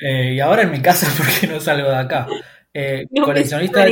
[0.00, 2.26] Eh, y ahora en mi casa, porque no salgo de acá.
[2.72, 3.86] Eh, No coleccionista,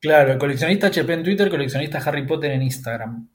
[0.00, 3.28] claro, coleccionista HP en Twitter, coleccionista Harry Potter en Instagram.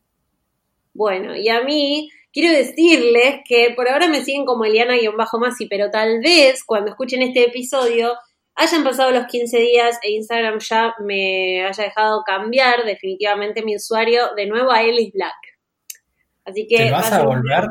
[0.94, 6.20] Bueno, y a mí quiero decirles que por ahora me siguen como Eliana-Masi, pero tal
[6.20, 8.14] vez cuando escuchen este episodio
[8.56, 14.34] hayan pasado los 15 días e Instagram ya me haya dejado cambiar definitivamente mi usuario
[14.36, 15.36] de nuevo a Ellis Black.
[16.44, 17.68] Así que ¿Te vas va a volver?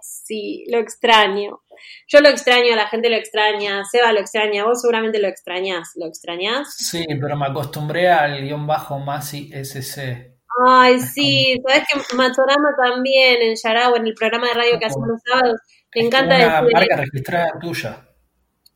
[0.00, 1.60] Sí, lo extraño.
[2.06, 5.92] Yo lo extraño, la gente lo extraña, Seba lo extraña, vos seguramente lo extrañas.
[5.96, 6.74] ¿Lo extrañas?
[6.76, 10.33] Sí, pero me acostumbré al guion bajo Masi SC.
[10.66, 15.08] Ay, sí, sabes que Matorama también en Yarao, en el programa de radio que hacemos
[15.08, 15.60] los sábados,
[15.92, 18.08] Es encanta una decir, marca registrada tuya.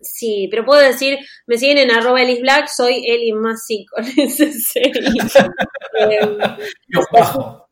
[0.01, 4.51] sí, pero puedo decir, me siguen en arroba Elis Black, soy Eli Masi con ese.
[4.85, 6.21] Eh,
[6.89, 7.69] Guión bajo.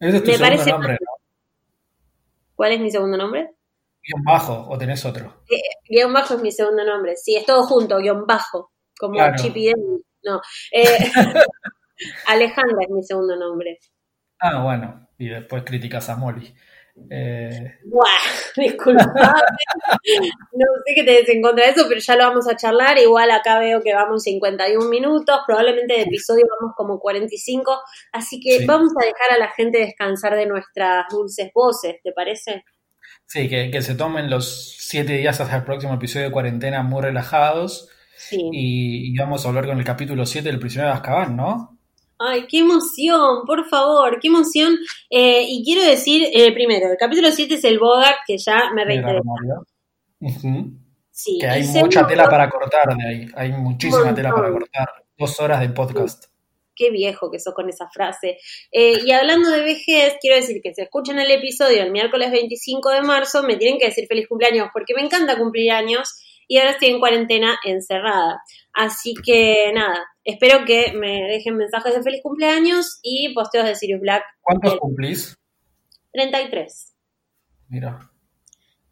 [0.00, 1.06] Ese es tu Me segundo parece nombre, ¿no?
[2.54, 3.50] ¿Cuál es mi segundo nombre?
[4.02, 5.44] Guión bajo, o tenés otro.
[5.88, 9.34] Guión bajo es mi segundo nombre, sí, es todo junto, guion bajo, como Claro.
[9.36, 10.00] Chip y Dale.
[10.24, 10.40] No,
[10.72, 10.84] eh,
[12.26, 13.78] Alejandra es mi segundo nombre.
[14.40, 16.54] Ah, bueno, y después criticas a Molly.
[17.10, 18.06] Eh, Buah,
[18.56, 19.12] disculpame.
[20.52, 22.98] No sé qué te des en contra de eso, pero ya lo vamos a charlar.
[22.98, 27.80] Igual acá veo que vamos 51 minutos, probablemente de episodio vamos como 45.
[28.12, 28.66] Así que Sí.
[28.66, 32.64] vamos a dejar a la gente descansar de nuestras dulces voces, ¿te parece?
[33.26, 37.02] sí, que, que se tomen los siete días hasta el próximo episodio de cuarentena muy
[37.02, 37.88] relajados.
[38.16, 38.36] Sí.
[38.52, 41.73] Y, y vamos a hablar con el capítulo 7 del prisionero de Azkaban, ¿no?
[42.18, 44.76] Ay, qué emoción, por favor, qué emoción.
[45.10, 48.84] Eh, y quiero decir, eh, primero, el capítulo 7 es el Bogart, que ya me
[48.84, 49.56] memoria.
[50.20, 50.72] Ujú.
[51.10, 51.38] Sí.
[51.40, 53.26] Que hay mucha tela para cortar de ahí.
[53.36, 54.88] Hay muchísima tela para cortar.
[55.16, 56.24] Dos horas de podcast.
[56.74, 58.38] Qué viejo que sos con esa frase.
[58.72, 62.90] Eh, y hablando de vejez, quiero decir que si escuchan el episodio el miércoles 25
[62.90, 66.14] de marzo, me tienen que decir feliz cumpleaños, porque me encanta cumplir años
[66.48, 68.42] y ahora estoy en cuarentena encerrada.
[68.72, 74.00] Así que nada, espero que me dejen mensajes de feliz cumpleaños y posteos de Sirius
[74.00, 74.78] Black ¿Cuántos Bien.
[74.78, 75.36] cumplís?
[76.12, 76.94] 33.
[77.68, 78.10] Mira.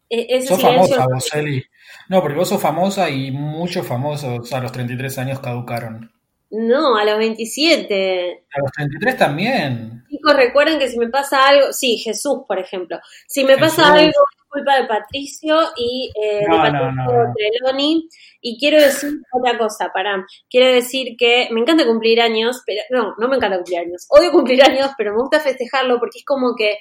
[0.09, 1.63] E- Sos famosa vos, Eli.
[2.09, 6.11] No, porque vos sos famosa y muchos famosos a los 33 años caducaron.
[6.51, 8.45] No, a los 27.
[8.53, 10.03] A los 33 también.
[10.07, 14.11] Chicos, recuerden que si me pasa algo, sí, Jesús, por ejemplo, si me pasa algo
[14.53, 17.33] culpa de Patricio y eh, de No, Patricio no, no.
[17.35, 18.07] Treloni.
[18.41, 20.25] Y quiero decir otra cosa, pará.
[20.49, 24.05] Quiero decir que me encanta cumplir años, pero no, no me encanta cumplir años.
[24.09, 26.77] Odio cumplir años, pero me gusta festejarlo porque es como que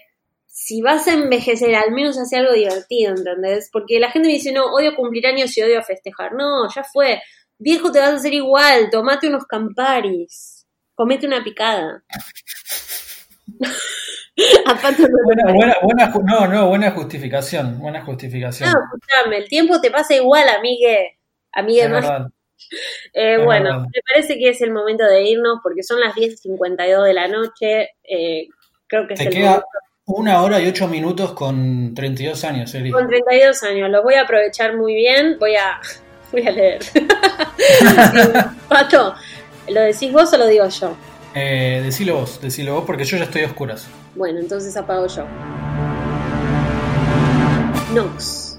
[0.47, 3.71] si vas a envejecer, al menos hace algo divertido, ¿entendés?
[3.73, 6.35] Porque la gente me dice, no, odio cumplir años y odio festejar.
[6.35, 7.23] No, ya fue.
[7.59, 8.91] Viejo, te vas a hacer igual.
[8.91, 10.67] Tomate unos camparis.
[10.95, 12.05] Comete una picada.
[15.55, 17.79] Buena, buena, no, no, buena justificación.
[17.79, 18.71] Buena justificación.
[18.71, 21.19] No, escuchame, el tiempo te pasa igual, amigue.
[21.53, 22.27] Amigue es más.
[23.13, 23.87] Eh, Es bueno, verdad.
[23.93, 27.91] me parece que es el momento de irnos porque son las 10.52 de la noche.
[28.05, 28.47] eh,
[28.87, 29.67] creo que es Te el queda momento.
[30.07, 32.91] una hora y ocho minutos con 32 años, Eri.
[32.93, 35.37] Con 32 años, los voy a aprovechar muy bien.
[35.41, 35.81] Voy a,
[36.33, 36.81] voy a leer.
[38.69, 39.15] Pato,
[39.69, 40.97] ¿lo decís vos o lo digo yo?
[41.35, 43.89] Eh, decilo vos, decilo vos, porque yo ya estoy a oscuras.
[44.15, 45.25] Bueno, entonces apago yo.
[47.95, 48.52] Nox.